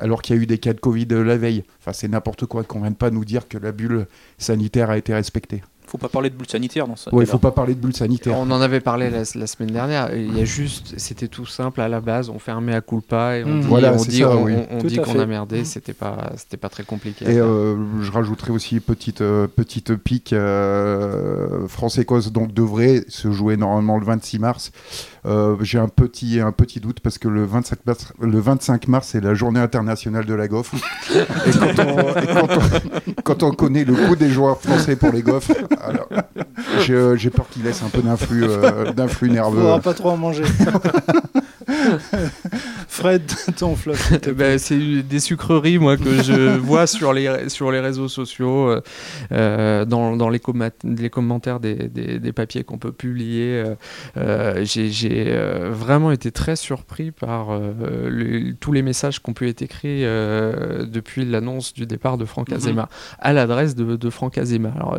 alors 0.00 0.22
qu'il 0.22 0.36
y 0.36 0.38
a 0.38 0.42
eu 0.42 0.46
des 0.46 0.58
cas 0.58 0.72
de 0.72 0.80
Covid 0.80 1.06
la 1.10 1.36
veille. 1.36 1.64
Enfin, 1.80 1.92
c'est 1.92 2.08
n'importe 2.08 2.46
quoi. 2.46 2.64
Qu'on 2.64 2.80
vienne 2.80 2.94
pas 2.94 3.10
nous 3.10 3.24
dire 3.24 3.46
que 3.48 3.58
la 3.58 3.72
bulle 3.72 4.06
sanitaire 4.38 4.90
a 4.90 4.98
été 4.98 5.14
respectée. 5.14 5.62
Faut 5.94 5.98
pas 5.98 6.08
parler 6.08 6.28
de 6.28 6.34
bulle 6.34 6.48
sanitaire 6.50 6.88
dans 6.88 6.96
ça. 6.96 7.14
Ouais, 7.14 7.22
il 7.22 7.26
faut 7.28 7.38
pas 7.38 7.52
parler 7.52 7.76
de 7.76 7.78
bulle 7.78 7.94
sanitaire. 7.94 8.36
On 8.36 8.50
en 8.50 8.60
avait 8.60 8.80
parlé 8.80 9.10
la, 9.10 9.18
la 9.36 9.46
semaine 9.46 9.70
dernière. 9.70 10.12
Il 10.12 10.36
y 10.36 10.40
a 10.40 10.44
juste, 10.44 10.94
c'était 10.98 11.28
tout 11.28 11.46
simple 11.46 11.80
à 11.80 11.88
la 11.88 12.00
base. 12.00 12.30
On 12.30 12.40
fait 12.40 12.50
un 12.50 12.60
mea 12.60 12.80
culpa 12.80 13.36
et 13.36 13.44
on 13.44 13.48
Mm. 13.48 13.60
dit, 13.60 13.66
Voilà, 13.68 13.92
on 13.92 13.98
c'est 13.98 14.10
dit, 14.10 14.18
ça, 14.22 14.30
on, 14.36 14.42
oui. 14.42 14.54
on- 14.56 14.76
on 14.76 14.80
Tout 14.80 14.88
dit 14.88 14.98
à 14.98 15.04
qu'on 15.04 15.20
a 15.20 15.26
merdé. 15.26 15.64
C'était 15.64 15.92
pas, 15.92 16.32
c'était 16.36 16.56
pas 16.56 16.68
très 16.68 16.82
compliqué. 16.82 17.24
Et 17.30 17.38
euh, 17.38 17.76
je 18.02 18.10
rajouterai 18.10 18.50
aussi 18.50 18.80
petite 18.80 19.20
euh, 19.20 19.46
petite 19.46 19.94
pique 19.94 20.32
euh, 20.32 21.66
France-Écosse 21.68 22.32
donc 22.32 22.52
devrait 22.52 23.04
se 23.08 23.30
jouer 23.30 23.56
normalement 23.56 23.98
le 23.98 24.04
26 24.04 24.38
mars. 24.40 24.72
Euh, 25.26 25.56
J'ai 25.62 25.78
un 25.78 25.88
petit 25.88 26.38
un 26.40 26.52
petit 26.52 26.80
doute 26.80 27.00
parce 27.00 27.16
que 27.18 27.28
le 27.28 27.44
25 27.46 27.78
mars 27.86 28.12
le 28.20 28.38
25 28.40 28.88
mars 28.88 29.08
c'est 29.12 29.22
la 29.22 29.32
journée 29.32 29.60
internationale 29.60 30.26
de 30.26 30.34
la 30.34 30.48
gaufre. 30.48 30.74
et 31.14 31.50
quand 31.52 31.78
on, 31.78 31.98
et 32.20 32.26
quand 32.26 32.48
on- 32.58 33.12
quand 33.22 33.42
on 33.42 33.50
connaît 33.52 33.84
le 33.84 33.94
coût 33.94 34.16
des 34.16 34.28
joueurs 34.28 34.60
français 34.60 34.96
pour 34.96 35.12
les 35.12 35.22
gaufres, 35.22 35.52
j'ai 36.80 37.30
peur 37.30 37.46
qu'il 37.50 37.62
laisse 37.62 37.82
un 37.82 37.88
peu 37.88 38.02
d'influx 38.02 38.44
euh, 38.44 38.92
d'influx 38.92 39.30
On 39.30 39.32
nerveux. 39.32 39.60
pourra 39.62 39.80
pas 39.80 39.94
trop 39.94 40.10
en 40.10 40.16
manger. 40.18 40.44
Fred, 42.94 43.22
ton 43.58 43.74
flop. 43.74 43.94
ben, 44.36 44.56
c'est 44.56 45.02
des 45.02 45.18
sucreries 45.18 45.78
moi 45.78 45.96
que 45.96 46.22
je 46.22 46.56
vois 46.70 46.86
sur 46.86 47.12
les 47.12 47.48
sur 47.48 47.72
les 47.72 47.80
réseaux 47.80 48.06
sociaux 48.06 48.68
euh, 48.70 48.80
euh, 49.32 49.84
dans, 49.84 50.16
dans 50.16 50.28
les, 50.28 50.38
commentaires 51.10 51.58
des, 51.58 51.74
des, 51.74 52.20
des 52.20 52.32
papiers 52.32 52.62
qu'on 52.62 52.78
peut 52.78 52.92
publier 52.92 53.64
euh, 54.16 54.64
j'ai 54.64 55.36
vraiment 55.70 56.12
été 56.12 56.30
très 56.30 56.54
surpris 56.54 57.10
par 57.10 57.50
euh, 57.50 57.72
le- 58.08 58.54
tous 58.54 58.70
les 58.70 58.82
messages 58.82 59.20
qui 59.20 59.28
ont 59.28 59.32
pu 59.34 59.48
être 59.48 59.62
écrits 59.62 60.02
depuis 60.02 61.24
l'annonce 61.24 61.74
du 61.74 61.86
départ 61.86 62.16
de 62.16 62.24
Franck 62.24 62.50
Mhm. 62.50 62.56
Azema 62.56 62.88
à 63.18 63.32
l'adresse 63.32 63.74
de, 63.74 63.96
de 63.96 64.10
Franck 64.10 64.38
Azema 64.38 64.70
alors 64.76 64.98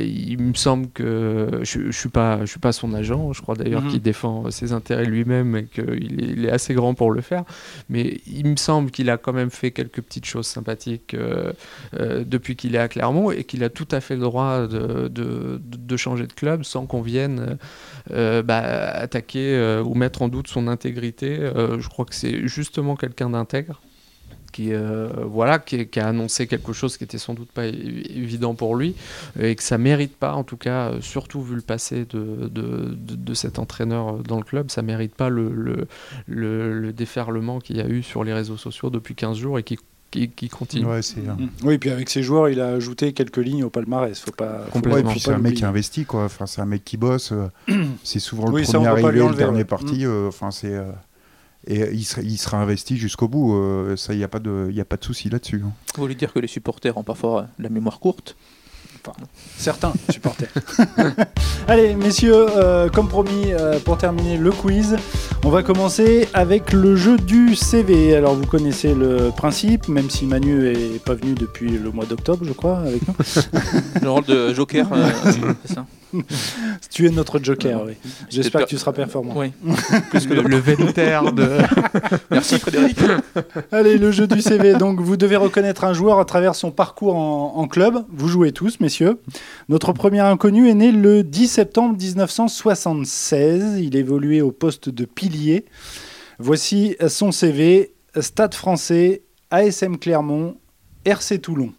il 0.00 0.38
me 0.40 0.54
semble 0.54 0.88
que 0.94 1.60
je, 1.62 1.90
je 1.90 1.98
suis 1.98 2.08
pas 2.08 2.40
je 2.40 2.46
suis 2.46 2.60
pas 2.60 2.72
son 2.72 2.94
agent 2.94 3.32
je 3.34 3.42
crois 3.42 3.54
d'ailleurs 3.54 3.82
Mhm. 3.82 3.90
qu'il 3.90 4.00
défend 4.02 4.50
ses 4.50 4.72
intérêts 4.72 5.04
lui-même 5.04 5.56
et 5.56 5.64
qu'il 5.64 6.20
est, 6.22 6.32
il 6.36 6.44
est 6.46 6.50
assez 6.50 6.72
grand 6.72 6.85
pour 6.94 7.10
le 7.10 7.20
faire 7.20 7.44
mais 7.88 8.20
il 8.26 8.46
me 8.46 8.56
semble 8.56 8.90
qu'il 8.90 9.10
a 9.10 9.16
quand 9.16 9.32
même 9.32 9.50
fait 9.50 9.70
quelques 9.70 10.02
petites 10.02 10.24
choses 10.24 10.46
sympathiques 10.46 11.14
euh, 11.14 11.52
euh, 11.94 12.24
depuis 12.24 12.56
qu'il 12.56 12.74
est 12.74 12.78
à 12.78 12.88
Clermont 12.88 13.30
et 13.30 13.44
qu'il 13.44 13.64
a 13.64 13.68
tout 13.68 13.88
à 13.90 14.00
fait 14.00 14.14
le 14.14 14.22
droit 14.22 14.66
de, 14.66 15.96
changer 15.96 16.26
de 16.26 16.32
club 16.32 16.62
sans 16.62 16.86
qu'on 16.86 17.00
vienne 17.00 17.58
euh, 18.10 18.42
bah, 18.42 18.60
attaquer 18.60 19.80
ou 19.84 19.94
mettre 19.94 20.22
en 20.22 20.28
doute 20.28 20.48
son 20.48 20.68
intégrité. 20.68 21.36
Je 21.38 21.88
crois 21.88 22.04
que 22.04 22.14
c'est 22.14 22.46
justement 22.46 22.96
quelqu'un 22.96 23.30
d'intègre 23.30 23.80
qui, 24.56 24.72
euh, 24.72 25.08
voilà, 25.26 25.58
qui, 25.58 25.86
qui 25.86 26.00
a 26.00 26.06
annoncé 26.08 26.46
quelque 26.46 26.72
chose 26.72 26.96
qui 26.96 27.04
était 27.04 27.18
sans 27.18 27.34
doute 27.34 27.50
pas 27.52 27.66
évident 27.66 28.54
pour 28.54 28.74
lui 28.74 28.94
et 29.38 29.54
que 29.54 29.62
ça 29.62 29.76
mérite 29.76 30.16
pas, 30.16 30.32
en 30.32 30.44
tout 30.44 30.56
cas, 30.56 30.92
euh, 30.92 31.00
surtout 31.02 31.42
vu 31.42 31.54
le 31.56 31.60
passé 31.60 32.06
de, 32.08 32.48
de, 32.48 32.94
de- 32.94 33.16
de 33.16 33.34
cet 33.34 33.58
entraîneur 33.58 34.14
euh, 34.14 34.22
dans 34.26 34.38
le 34.38 34.44
club, 34.44 34.70
ça 34.70 34.80
mérite 34.80 35.14
pas 35.14 35.28
le, 35.28 35.50
le, 35.52 35.86
le- 36.26 36.80
le 36.80 36.92
déferlement 36.94 37.58
qu'il 37.58 37.76
y 37.76 37.80
a 37.82 37.86
eu 37.86 38.02
sur 38.02 38.24
les 38.24 38.32
réseaux 38.32 38.56
sociaux 38.56 38.88
depuis 38.88 39.14
15 39.14 39.36
jours 39.36 39.58
et 39.58 39.62
qui, 39.62 39.78
qui, 40.10 40.30
qui 40.30 40.48
continue. 40.48 40.86
Ouais, 40.86 41.00
Mm. 41.16 41.48
Oui, 41.64 41.76
puis 41.76 41.90
avec 41.90 42.08
ses 42.08 42.22
joueurs, 42.22 42.48
il 42.48 42.60
a 42.62 42.68
ajouté 42.68 43.12
quelques 43.12 43.36
lignes 43.36 43.64
au 43.64 43.70
palmarès. 43.70 44.18
Faut 44.18 44.30
pas. 44.30 44.60
faut 44.66 44.70
Complètement. 44.72 45.12
C'est 45.18 45.30
un 45.32 45.34
mec 45.34 45.42
qui 45.42 45.48
l'oublier. 45.50 45.64
investi, 45.66 46.04
quoi. 46.06 46.24
Enfin, 46.24 46.46
c'est 46.46 46.62
un 46.62 46.66
mec 46.66 46.82
qui 46.82 46.96
bosse. 46.96 47.34
c'est 48.04 48.20
souvent 48.20 48.46
le 48.46 48.52
Oui, 48.54 48.62
premier 48.62 48.86
arrivé, 48.86 49.18
le 49.28 49.34
dernier 49.34 49.58
ouais. 49.58 49.64
parti. 49.64 50.06
Enfin, 50.06 50.50
c'est. 50.50 50.74
Euh, 51.70 51.86
et 51.90 51.90
il 51.94 52.04
sera, 52.04 52.22
il 52.22 52.36
sera 52.38 52.58
investi 52.58 52.96
jusqu'au 52.96 53.28
bout. 53.28 53.54
euh, 53.56 53.96
ça, 53.96 54.12
il 54.12 54.18
n'y 54.18 54.24
a 54.24 54.28
pas 54.28 54.38
de, 54.38 54.66
il 54.70 54.76
y 54.76 54.80
a 54.80 54.84
pas 54.84 54.96
de 54.96 55.04
souci 55.04 55.28
là-dessus. 55.30 55.62
hein. 55.64 55.72
Vous 55.96 56.02
voulez 56.02 56.14
dire 56.14 56.32
que 56.32 56.38
les 56.38 56.48
supporters 56.48 56.96
ont 56.96 57.02
parfois 57.04 57.40
euh, 57.40 57.44
la 57.58 57.68
mémoire 57.68 57.98
courte? 58.00 58.36
Certains 59.56 59.92
supporters. 60.10 60.48
Allez, 61.68 61.94
messieurs, 61.94 62.34
euh, 62.56 62.88
comme 62.88 63.08
promis, 63.08 63.52
euh, 63.52 63.78
pour 63.78 63.98
terminer 63.98 64.36
le 64.36 64.50
quiz, 64.50 64.96
on 65.44 65.48
va 65.50 65.62
commencer 65.62 66.28
avec 66.34 66.72
le 66.72 66.96
jeu 66.96 67.16
du 67.16 67.54
CV. 67.54 68.16
Alors, 68.16 68.34
vous 68.34 68.46
connaissez 68.46 68.94
le 68.94 69.30
principe, 69.36 69.86
même 69.86 70.10
si 70.10 70.26
Manu 70.26 70.66
est 70.70 70.98
pas 71.04 71.14
venu 71.14 71.34
depuis 71.34 71.70
le 71.70 71.92
mois 71.92 72.04
d'octobre, 72.04 72.44
je 72.44 72.52
crois, 72.52 72.78
avec 72.78 73.06
nous. 73.06 73.14
Le 74.02 74.10
rôle 74.10 74.24
de 74.24 74.52
joker, 74.52 74.88
euh, 74.92 75.08
c'est 75.64 75.74
ça? 75.74 75.86
Tu 76.90 77.06
es 77.06 77.10
notre 77.10 77.42
joker, 77.42 77.84
oui. 77.86 77.94
J'espère 78.30 78.62
que 78.62 78.68
tu 78.68 78.78
seras 78.78 78.92
performant. 78.92 79.34
Oui. 79.36 79.52
le, 79.64 80.42
le 80.42 80.56
Venter 80.58 81.20
de... 81.34 81.48
Merci 82.30 82.58
Frédéric. 82.58 82.98
Allez, 83.72 83.98
le 83.98 84.10
jeu 84.12 84.26
du 84.26 84.40
CV. 84.40 84.74
Donc, 84.74 85.00
vous 85.00 85.16
devez 85.16 85.36
reconnaître 85.36 85.84
un 85.84 85.92
joueur 85.92 86.18
à 86.18 86.24
travers 86.24 86.54
son 86.54 86.70
parcours 86.70 87.16
en, 87.16 87.54
en 87.56 87.68
club. 87.68 88.04
Vous 88.10 88.28
jouez 88.28 88.52
tous, 88.52 88.80
messieurs. 88.80 89.20
Notre 89.68 89.92
premier 89.92 90.20
inconnu 90.20 90.68
est 90.68 90.74
né 90.74 90.92
le 90.92 91.22
10 91.22 91.48
septembre 91.48 91.96
1976. 91.98 93.78
Il 93.80 93.96
évoluait 93.96 94.40
au 94.40 94.52
poste 94.52 94.88
de 94.88 95.04
pilier. 95.04 95.64
Voici 96.38 96.96
son 97.08 97.32
CV. 97.32 97.92
Stade 98.20 98.54
français, 98.54 99.22
ASM 99.50 99.98
Clermont, 99.98 100.56
RC 101.04 101.38
Toulon. 101.40 101.72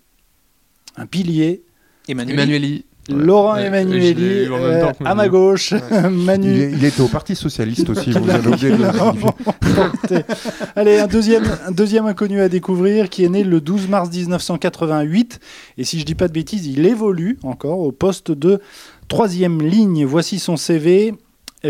Un 0.95 1.05
pilier. 1.05 1.63
Emmanuel. 2.07 2.39
Emmanueli. 2.39 2.85
Ouais. 3.09 3.15
Laurent 3.23 3.53
Ouais, 3.53 3.65
Emmanueli, 3.67 4.49
même 4.49 4.53
euh, 4.53 4.91
à 5.05 5.15
ma 5.15 5.29
gauche, 5.29 5.73
Il, 5.91 6.09
Manu. 6.09 6.49
est- 6.61 6.71
il 6.73 6.83
était 6.83 7.01
au 7.01 7.07
Parti 7.07 7.35
Socialiste 7.35 7.89
aussi, 7.89 8.11
vous 8.11 8.29
avez 8.29 8.47
oublié 8.47 8.71
de 8.71 8.77
le. 8.77 8.87
Allez, 10.75 10.99
un 10.99 11.07
deuxième, 11.07 11.45
un 11.65 11.71
deuxième 11.71 12.05
inconnu 12.05 12.41
à 12.41 12.49
découvrir 12.49 13.09
qui 13.09 13.23
est 13.23 13.29
né 13.29 13.43
le 13.43 13.61
12 13.61 13.87
mars 13.87 14.09
1988. 14.11 15.39
Et 15.77 15.83
si 15.83 15.99
je 15.99 16.05
dis 16.05 16.15
pas 16.15 16.27
de 16.27 16.33
bêtises, 16.33 16.65
il 16.67 16.85
évolue 16.85 17.37
encore 17.43 17.79
au 17.79 17.91
poste 17.91 18.31
de 18.31 18.59
troisième 19.07 19.61
ligne. 19.61 20.05
Voici 20.05 20.39
son 20.39 20.57
CV. 20.57 21.13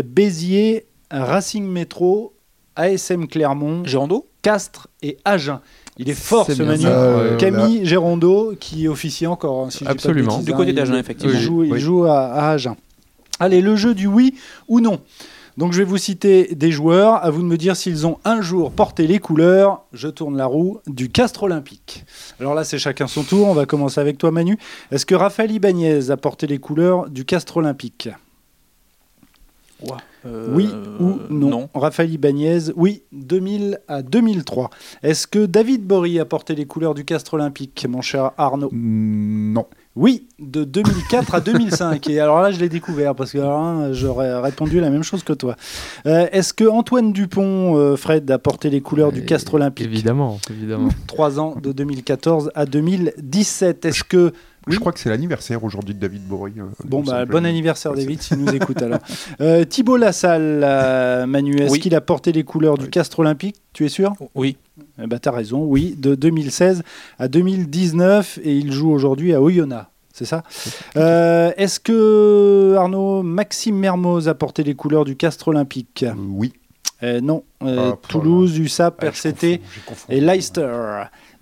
Béziers, 0.04 0.86
Racing 1.10 1.66
Métro, 1.66 2.34
ASM 2.76 3.26
Clermont, 3.26 3.82
Castres 4.42 4.88
et 5.02 5.16
Agen. 5.24 5.60
Il 5.98 6.08
est 6.08 6.14
fort 6.14 6.46
ce 6.46 6.62
Manu. 6.62 6.82
ça, 6.82 6.88
Euh. 6.90 7.36
Camille 7.36 7.84
Gérondeau 7.84 8.54
qui 8.58 8.86
officie 8.88 9.26
encore. 9.26 9.66
hein, 9.66 9.70
si 9.70 9.78
je 9.78 9.84
dis 9.84 9.84
pas 9.86 9.92
de 9.94 9.98
Absolument. 9.98 10.28
bêtises, 10.32 10.44
Du 10.46 10.52
hein. 10.52 10.56
côté 10.56 10.72
d'Agen, 10.72 10.94
il 10.94 10.98
effectivement. 11.00 11.38
joue, 11.38 11.64
il 11.64 11.78
joue 11.78 12.04
à, 12.04 12.20
à 12.26 12.50
Agen. 12.50 12.76
Allez, 13.40 13.60
le 13.60 13.74
jeu 13.76 13.94
du 13.94 14.06
oui 14.06 14.34
ou 14.68 14.80
non. 14.80 15.00
Donc 15.56 15.72
je 15.72 15.78
vais 15.78 15.84
vous 15.84 15.96
citer 15.98 16.54
des 16.54 16.70
joueurs, 16.70 17.14
à 17.24 17.30
vous 17.30 17.42
de 17.42 17.46
me 17.46 17.56
dire 17.56 17.74
s'ils 17.74 18.06
ont 18.06 18.18
un 18.24 18.40
jour 18.40 18.70
porté 18.70 19.08
les 19.08 19.18
couleurs, 19.18 19.82
je 19.92 20.06
tourne 20.06 20.36
la 20.36 20.46
roue, 20.46 20.78
du 20.86 21.08
Castre 21.10 21.42
Olympique. 21.42 22.04
Alors 22.38 22.54
là 22.54 22.62
c'est 22.62 22.78
chacun 22.78 23.08
son 23.08 23.24
tour, 23.24 23.48
on 23.48 23.54
va 23.54 23.66
commencer 23.66 24.00
avec 24.00 24.18
toi 24.18 24.30
Manu. 24.30 24.56
Est-ce 24.92 25.04
que 25.04 25.16
Raphaël 25.16 25.50
Ibanez 25.50 26.12
a 26.12 26.16
porté 26.16 26.46
les 26.46 26.58
couleurs 26.58 27.10
du 27.10 27.24
Castre 27.24 27.56
Olympique? 27.56 28.08
Euh, 30.28 30.48
Oui 30.54 30.68
ou 31.00 31.18
non, 31.30 31.68
Raphaël 31.74 32.12
Ibanez, 32.12 32.70
oui, 32.76 33.02
2000 33.12 33.78
à 33.88 34.02
2003. 34.02 34.70
Est-ce 35.02 35.26
que 35.26 35.46
David 35.46 35.84
Bory 35.86 36.18
a 36.20 36.24
porté 36.24 36.54
les 36.54 36.66
couleurs 36.66 36.94
du 36.94 37.04
Castre 37.04 37.34
Olympique, 37.34 37.86
mon 37.88 38.00
cher 38.02 38.32
Arnaud? 38.36 38.68
Mm, 38.72 39.52
Non. 39.54 39.66
Oui, 39.96 40.28
de 40.38 40.62
2004 40.62 41.34
à 41.34 41.40
2005. 41.40 42.08
Et 42.08 42.20
alors 42.20 42.40
là, 42.40 42.52
je 42.52 42.60
l'ai 42.60 42.68
découvert 42.68 43.16
parce 43.16 43.32
que 43.32 43.38
hein, 43.38 43.92
j'aurais 43.92 44.38
répondu 44.40 44.78
la 44.80 44.90
même 44.90 45.02
chose 45.02 45.24
que 45.24 45.32
toi. 45.32 45.56
Euh, 46.06 46.28
Est-ce 46.30 46.52
que 46.54 46.64
Antoine 46.68 47.12
Dupont, 47.12 47.76
euh, 47.76 47.96
Fred, 47.96 48.30
a 48.30 48.38
porté 48.38 48.70
les 48.70 48.80
couleurs 48.80 49.10
du 49.10 49.24
Castre 49.24 49.54
Olympique? 49.54 49.84
Évidemment, 49.86 50.38
évidemment. 50.50 50.90
Trois 51.08 51.40
ans 51.40 51.56
de 51.60 51.72
2014 51.72 52.52
à 52.54 52.64
2017. 52.66 53.84
Est-ce 53.86 54.04
que 54.04 54.32
Oui. 54.68 54.74
Je 54.74 54.80
crois 54.80 54.92
que 54.92 55.00
c'est 55.00 55.08
l'anniversaire 55.08 55.64
aujourd'hui 55.64 55.94
de 55.94 56.00
David 56.00 56.22
Bory. 56.26 56.52
euh, 56.58 56.64
Bon, 56.84 57.02
bah, 57.02 57.24
bon 57.24 57.44
anniversaire 57.46 57.92
Ouais, 57.92 57.98
David, 57.98 58.22
s'il 58.22 58.36
nous 58.38 58.52
écoute 58.54 58.80
alors. 58.82 59.00
Euh, 59.40 59.64
Thibaut 59.64 59.96
Lassalle, 59.96 60.62
euh, 60.64 61.26
Manu, 61.26 61.56
est-ce 61.60 61.72
Oui. 61.72 61.80
qu'il 61.80 61.94
a 61.94 62.00
porté 62.00 62.32
les 62.32 62.44
couleurs 62.44 62.76
du. 62.78 62.88
Castre 62.90 63.20
Olympique 63.20 63.56
Tu 63.72 63.84
es 63.84 63.88
sûr? 63.88 64.14
Oui. 64.34 64.56
eh 65.02 65.06
ben, 65.06 65.18
T'as 65.18 65.30
raison, 65.32 65.64
oui, 65.64 65.94
de 65.98 66.14
2016 66.14 66.82
à 67.18 67.28
2019 67.28 68.38
et 68.42 68.56
il 68.56 68.72
joue 68.72 68.90
aujourd'hui 68.90 69.32
à 69.34 69.40
Oyonnax. 69.42 69.86
C'est 70.12 70.24
ça? 70.24 70.42
Euh, 70.96 71.52
Est-ce 71.56 71.78
que 71.78 72.74
Arnaud 72.76 73.22
Maxime 73.22 73.76
Mermoz 73.76 74.28
a 74.28 74.34
porté 74.34 74.64
les 74.64 74.74
couleurs 74.74 75.04
du 75.04 75.14
Castre 75.16 75.48
Olympique? 75.48 76.04
Euh, 76.06 76.12
oui. 76.16 76.52
Euh, 77.04 77.20
non, 77.20 77.44
euh, 77.62 77.92
Ah, 77.92 77.98
Toulouse, 78.08 78.58
USAP, 78.58 78.96
Ah, 79.02 79.06
RCT 79.06 79.60
et 80.08 80.20
Leicester. 80.20 80.68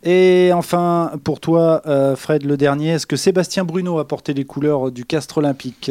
Et 0.07 0.53
enfin, 0.55 1.11
pour 1.25 1.41
toi, 1.41 1.83
euh, 1.87 2.15
Fred, 2.15 2.45
le 2.45 2.57
dernier, 2.57 2.91
est-ce 2.91 3.09
que 3.09 3.17
Sébastien 3.17 3.65
Bruno 3.65 3.99
a 3.99 4.07
porté 4.07 4.35
les 4.35 4.45
couleurs 4.45 4.93
du 4.93 5.05
Castre 5.05 5.39
Olympique 5.39 5.91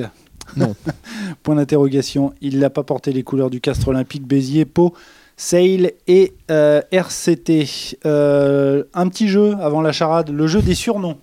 Non. 0.56 0.73
Point 1.43 1.56
d'interrogation. 1.56 2.34
Il 2.39 2.60
n'a 2.60 2.69
pas 2.69 2.84
porté 2.84 3.12
les 3.12 3.23
couleurs 3.23 3.49
du 3.49 3.60
Castre 3.60 3.89
Olympique, 3.89 4.25
Béziers, 4.25 4.63
Pau, 4.63 4.93
Sale 5.36 5.91
et 6.08 6.34
euh, 6.49 6.82
RCT. 6.93 7.97
Euh, 8.06 8.86
un 8.93 9.10
petit 9.10 9.28
jeu 9.28 9.58
avant 9.60 9.82
la 9.82 9.91
charade, 9.91 10.30
le 10.30 10.47
jeu 10.47 10.62
des 10.62 10.75
surnoms. 10.75 11.17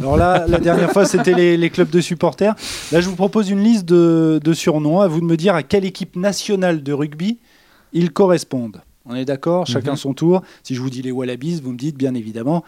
Alors 0.00 0.16
là, 0.16 0.44
la 0.48 0.58
dernière 0.58 0.90
fois, 0.90 1.04
c'était 1.04 1.34
les, 1.34 1.56
les 1.56 1.70
clubs 1.70 1.90
de 1.90 2.00
supporters. 2.00 2.56
Là, 2.90 3.00
je 3.00 3.08
vous 3.08 3.14
propose 3.14 3.50
une 3.50 3.62
liste 3.62 3.84
de, 3.84 4.40
de 4.42 4.52
surnoms. 4.52 5.00
À 5.00 5.06
vous 5.06 5.20
de 5.20 5.26
me 5.26 5.36
dire 5.36 5.54
à 5.54 5.62
quelle 5.62 5.84
équipe 5.84 6.16
nationale 6.16 6.82
de 6.82 6.92
rugby 6.92 7.38
ils 7.92 8.10
correspondent. 8.10 8.80
On 9.06 9.14
est 9.14 9.24
d'accord 9.24 9.66
Chacun 9.66 9.92
Mhm. 9.92 9.96
son 9.96 10.14
tour. 10.14 10.42
Si 10.62 10.74
je 10.74 10.80
vous 10.80 10.90
dis 10.90 11.02
les 11.02 11.10
Wallabies, 11.10 11.60
vous 11.62 11.72
me 11.72 11.76
dites 11.78 11.96
bien 11.96 12.14
évidemment 12.14 12.64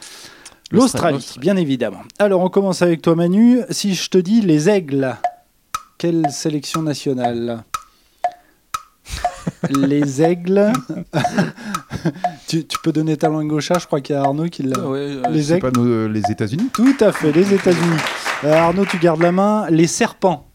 L'Australie. 0.70 1.34
bien 1.40 1.56
évidemment. 1.56 2.02
Alors, 2.18 2.40
on 2.40 2.48
commence 2.48 2.82
avec 2.82 3.02
toi, 3.02 3.14
Manu. 3.14 3.60
Si 3.70 3.94
je 3.94 4.08
te 4.10 4.18
dis 4.18 4.40
les 4.40 4.68
aigles, 4.68 5.16
quelle 5.98 6.28
sélection 6.30 6.82
nationale? 6.82 7.62
Les 9.70 10.22
aigles. 10.22 10.72
tu, 12.46 12.64
tu 12.66 12.78
peux 12.82 12.92
donner 12.92 13.16
ta 13.16 13.28
langue 13.28 13.52
au 13.52 13.60
chat, 13.60 13.78
je 13.78 13.86
crois 13.86 14.00
qu'il 14.00 14.14
y 14.14 14.18
a 14.18 14.22
Arnaud 14.22 14.46
qui 14.48 14.62
l'a. 14.62 14.78
Ouais, 14.88 14.98
euh, 14.98 15.22
les 15.30 15.52
aigles. 15.52 15.70
pas 15.70 15.78
nos- 15.78 16.08
les 16.08 16.22
États-Unis 16.30 16.68
Tout 16.72 16.94
à 17.00 17.12
fait, 17.12 17.30
les 17.32 17.52
États-Unis. 17.52 17.98
Euh, 18.44 18.52
Arnaud, 18.54 18.86
tu 18.86 18.98
gardes 18.98 19.20
la 19.22 19.32
main. 19.32 19.66
Les 19.70 19.86
serpents. 19.86 20.48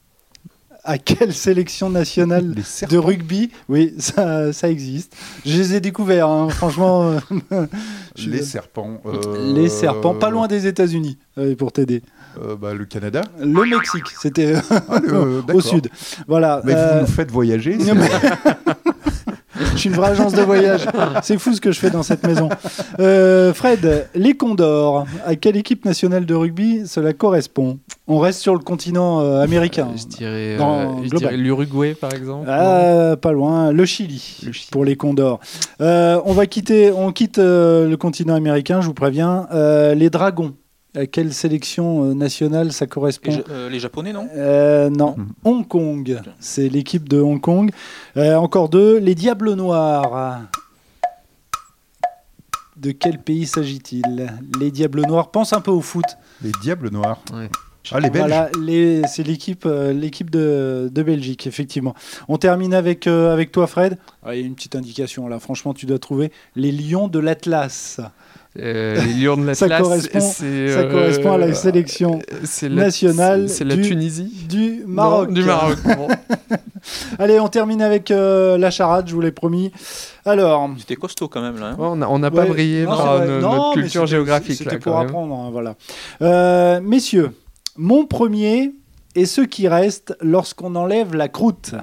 À 0.83 0.97
quelle 0.97 1.33
sélection 1.33 1.89
nationale 1.89 2.53
de 2.89 2.97
rugby 2.97 3.51
Oui, 3.67 3.93
ça, 3.99 4.53
ça 4.53 4.69
existe. 4.69 5.13
Je 5.45 5.57
les 5.57 5.75
ai 5.75 5.79
découverts, 5.81 6.27
hein, 6.29 6.49
franchement. 6.49 7.19
euh, 7.51 7.65
Les 8.27 8.41
serpents. 8.41 9.01
euh, 9.05 9.53
Les 9.53 9.67
serpents, 9.69 10.15
pas 10.15 10.29
loin 10.29 10.47
des 10.47 10.67
États-Unis, 10.67 11.17
euh, 11.37 11.55
pour 11.55 11.71
t'aider. 11.73 12.01
euh, 12.41 12.55
bah, 12.55 12.73
le 12.73 12.85
Canada. 12.85 13.21
Le 13.39 13.65
Mexique, 13.65 14.07
c'était 14.21 14.53
Ah, 14.89 14.99
le- 15.03 15.43
au 15.53 15.61
sud. 15.61 15.89
Voilà. 16.27 16.61
Mais 16.63 16.73
vous 16.73 17.01
nous 17.01 17.07
faites 17.07 17.29
voyager. 17.31 17.77
je 19.73 19.77
suis 19.77 19.89
une 19.89 19.95
vraie 19.95 20.09
agence 20.11 20.33
de 20.33 20.41
voyage. 20.41 20.85
C'est 21.23 21.37
fou 21.37 21.53
ce 21.53 21.61
que 21.61 21.71
je 21.71 21.79
fais 21.79 21.89
dans 21.89 22.03
cette 22.03 22.25
maison. 22.25 22.49
Euh, 22.99 23.53
Fred, 23.53 24.07
les 24.15 24.35
Condors, 24.35 25.05
à 25.25 25.35
quelle 25.35 25.57
équipe 25.57 25.85
nationale 25.85 26.25
de 26.25 26.33
rugby 26.33 26.87
cela 26.87 27.13
correspond? 27.13 27.79
On 28.07 28.19
reste 28.19 28.39
sur 28.41 28.53
le 28.53 28.59
continent 28.59 29.21
euh, 29.21 29.41
américain. 29.41 29.89
Je 29.95 30.05
dirais, 30.05 30.55
Dans 30.57 30.79
euh, 30.79 31.03
je 31.03 31.15
dirais 31.15 31.37
l'Uruguay, 31.37 31.93
par 31.93 32.13
exemple. 32.13 32.47
Ah, 32.49 33.15
pas 33.21 33.31
loin, 33.31 33.71
le 33.71 33.85
Chili, 33.85 34.39
Le 34.45 34.51
Chili. 34.51 34.69
pour 34.71 34.85
les 34.85 34.95
Condors. 34.95 35.39
On 35.79 36.33
va 36.33 36.45
quitter, 36.45 36.91
on 36.91 37.11
quitte 37.11 37.37
le 37.37 37.95
continent 37.95 38.35
américain, 38.35 38.81
je 38.81 38.87
vous 38.87 38.93
préviens. 38.93 39.47
Les 39.95 40.09
Dragons, 40.09 40.53
à 40.95 41.05
quelle 41.05 41.33
sélection 41.33 42.03
euh, 42.09 42.13
nationale 42.13 42.71
ça 42.71 42.85
les, 42.85 42.89
correspond 42.89 43.31
Ja- 43.31 43.41
euh, 43.49 43.69
les 43.69 43.79
Japonais, 43.79 44.11
non? 44.13 44.27
Euh, 44.35 44.89
non, 44.89 45.15
Mhm. 45.17 45.27
Hong 45.43 45.67
Kong. 45.67 46.19
C'est 46.39 46.67
l'équipe 46.69 47.07
de 47.07 47.19
Hong 47.19 47.39
Kong. 47.39 47.71
Euh, 48.17 48.35
encore 48.35 48.69
deux. 48.69 48.97
Les 48.97 49.15
Diables 49.15 49.53
Noirs. 49.53 50.41
De 52.77 52.91
quel 52.91 53.19
pays 53.19 53.45
s'agit-il? 53.45 54.31
Les 54.59 54.71
Diables 54.71 55.01
Noirs. 55.05 55.31
Pense 55.31 55.51
un 55.53 55.61
peu 55.61 55.71
au 55.71 55.81
foot. 55.81 56.05
Les 56.41 56.51
Diables 56.61 56.89
Noirs. 56.89 57.19
Ouais. 57.33 57.49
Ah, 57.91 57.99
les 57.99 58.09
Belges. 58.09 58.19
Voilà, 58.27 58.49
les- 58.61 59.01
c'est 59.07 59.23
l'équipe, 59.23 59.67
l'équipe 59.93 60.29
de, 60.29 60.89
de 60.93 61.03
Belgique, 61.03 61.47
effectivement. 61.47 61.95
On 62.27 62.37
termine 62.37 62.73
avec, 62.73 63.07
euh, 63.07 63.33
avec 63.33 63.51
toi, 63.51 63.67
Fred. 63.67 63.97
Ah, 64.23 64.35
Il 64.35 64.41
y 64.41 64.43
a 64.43 64.45
une 64.47 64.53
petite 64.55 64.75
indication 64.75 65.27
là. 65.27 65.39
Franchement, 65.39 65.73
tu 65.73 65.85
dois 65.87 65.97
trouver 65.99 66.31
les 66.55 66.71
Lions 66.71 67.07
de 67.07 67.19
l'Atlas. 67.19 67.99
Euh, 68.57 68.99
les 69.05 69.13
Lions 69.13 69.37
de 69.37 69.53
Ça 69.53 69.67
correspond- 69.69 70.19
Ça 70.19 70.43
euh, 70.43 70.91
correspond 70.91 71.33
à 71.33 71.37
la 71.37 71.53
sélection 71.53 72.19
nationale 72.63 73.47
C'est 73.47 73.63
la 73.63 73.75
du- 73.75 73.83
Tunisie 73.83 74.33
du 74.49 74.81
Maroc. 74.87 75.27
Non, 75.29 75.33
Du 75.35 75.43
Maroc. 75.43 75.77
bon. 75.83 76.07
Allez, 77.19 77.39
on 77.39 77.47
termine 77.47 77.81
avec 77.81 78.09
euh, 78.09 78.57
la 78.57 78.71
charade, 78.71 79.07
je 79.07 79.13
vous 79.13 79.21
l'ai 79.21 79.31
promis. 79.31 79.71
Alors, 80.25 80.67
C'était 80.79 80.95
costaud 80.95 81.27
quand 81.27 81.41
même 81.41 81.59
là. 81.59 81.67
hein. 81.67 81.75
Ouais, 81.77 82.05
on 82.09 82.19
n'a 82.19 82.31
pas 82.31 82.45
brillé 82.45 82.85
non, 82.85 82.97
par 82.97 83.19
no- 83.25 83.39
Non, 83.39 83.51
notre 83.55 83.73
culture 83.73 84.07
géographique. 84.07 84.57
C'était 84.57 84.79
pour 84.79 84.93
quand 84.93 84.99
même. 84.99 85.07
apprendre, 85.09 85.35
hein, 85.35 85.49
voilà. 85.51 85.75
Euh, 86.23 86.81
messieurs, 86.81 87.31
mon 87.77 88.05
premier 88.07 88.71
est 89.15 89.25
ce 89.25 89.41
qui 89.41 89.67
reste 89.67 90.15
lorsqu'on 90.21 90.75
enlève 90.75 91.13
la 91.15 91.27
croûte. 91.27 91.75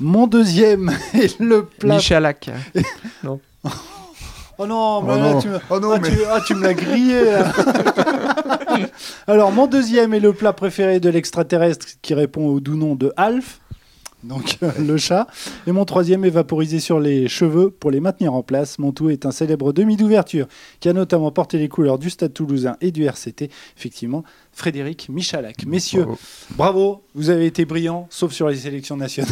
Mon 0.00 0.26
deuxième 0.26 0.90
est 1.14 1.38
le 1.38 1.64
plat. 1.64 1.94
Michalak. 1.96 2.50
Oh 4.58 4.66
non, 4.66 5.02
mais 5.02 5.12
Oh 5.12 5.16
là, 5.16 5.32
non, 5.32 5.40
tu 5.40 5.48
me, 5.48 5.58
oh 5.70 5.80
non 5.80 5.90
ah, 5.92 5.98
mais 6.00 6.10
tu, 6.10 6.18
ah, 6.30 6.40
tu 6.46 6.54
me 6.54 6.62
l'as 6.62 6.74
grillé. 6.74 7.20
Alors, 9.26 9.52
mon 9.52 9.66
deuxième 9.66 10.14
est 10.14 10.20
le 10.20 10.32
plat 10.32 10.52
préféré 10.52 11.00
de 11.00 11.08
l'extraterrestre 11.10 11.86
qui 12.00 12.14
répond 12.14 12.46
au 12.46 12.60
doux 12.60 12.76
nom 12.76 12.94
de 12.94 13.12
Alf. 13.16 13.60
Donc 14.26 14.58
euh, 14.62 14.70
le 14.78 14.96
chat. 14.96 15.26
Et 15.66 15.72
mon 15.72 15.84
troisième 15.84 16.24
est 16.24 16.30
vaporisé 16.30 16.80
sur 16.80 17.00
les 17.00 17.28
cheveux 17.28 17.70
pour 17.70 17.90
les 17.90 18.00
maintenir 18.00 18.34
en 18.34 18.42
place. 18.42 18.78
Mon 18.78 18.92
tout 18.92 19.10
est 19.10 19.26
un 19.26 19.30
célèbre 19.30 19.72
demi 19.72 19.96
d'ouverture 19.96 20.46
qui 20.80 20.88
a 20.88 20.92
notamment 20.92 21.30
porté 21.30 21.58
les 21.58 21.68
couleurs 21.68 21.98
du 21.98 22.10
Stade 22.10 22.32
Toulousain 22.32 22.76
et 22.80 22.90
du 22.90 23.04
RCT. 23.04 23.50
Effectivement, 23.76 24.24
Frédéric 24.56 25.10
Michalak. 25.10 25.66
Messieurs, 25.66 26.06
Bravo, 26.56 27.02
vous 27.14 27.28
avez 27.28 27.44
été 27.44 27.66
brillants, 27.66 28.06
sauf 28.08 28.32
sur 28.32 28.48
les 28.48 28.56
sélections 28.56 28.96
nationales. 28.96 29.30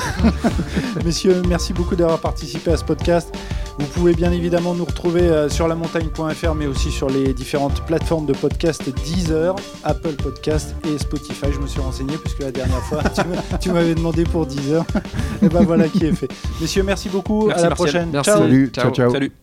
Messieurs, 1.05 1.41
merci 1.49 1.73
beaucoup 1.73 1.97
d'avoir 1.97 2.21
participé 2.21 2.73
à 2.73 2.77
ce 2.77 2.85
podcast. 2.85 3.35
Vous 3.79 3.87
pouvez 3.87 4.13
bien 4.13 4.31
évidemment 4.33 4.75
nous 4.75 4.85
retrouver 4.85 5.23
euh, 5.23 5.49
sur 5.49 5.67
lamontagne.fr, 5.67 6.55
mais 6.55 6.67
aussi 6.67 6.91
sur 6.93 7.09
les 7.09 7.33
différentes 7.33 7.81
plateformes 7.87 8.27
de 8.27 8.35
podcast 8.35 8.83
Deezer, 9.05 9.57
Apple 9.83 10.13
Podcast 10.13 10.77
et 10.87 10.99
Spotify. 10.99 11.47
Je 11.53 11.59
me 11.59 11.67
suis 11.67 11.81
renseigné 11.81 12.17
puisque 12.19 12.41
la 12.41 12.53
dernière 12.53 12.83
fois, 12.83 13.03
tu 13.03 13.23
m'a- 13.27 13.59
tu 13.59 13.73
m'avais 13.73 13.95
demandé 13.95 14.25
pour 14.25 14.45
Deezer. 14.47 14.85
et 15.43 15.49
ben 15.49 15.63
voilà 15.65 15.89
qui 15.89 16.05
est 16.05 16.13
fait. 16.13 16.29
Messieurs, 16.61 16.83
merci 16.83 17.09
beaucoup. 17.09 17.47
Merci, 17.47 17.61
à 17.61 17.63
la 17.65 17.69
Martial. 17.71 17.89
prochaine. 17.89 18.11
Merci. 18.13 18.31
Ciao. 18.31 18.39
Salut, 18.43 18.71
Ciao. 18.73 18.85
ciao, 18.85 18.95
ciao. 18.95 19.11
Salut. 19.11 19.35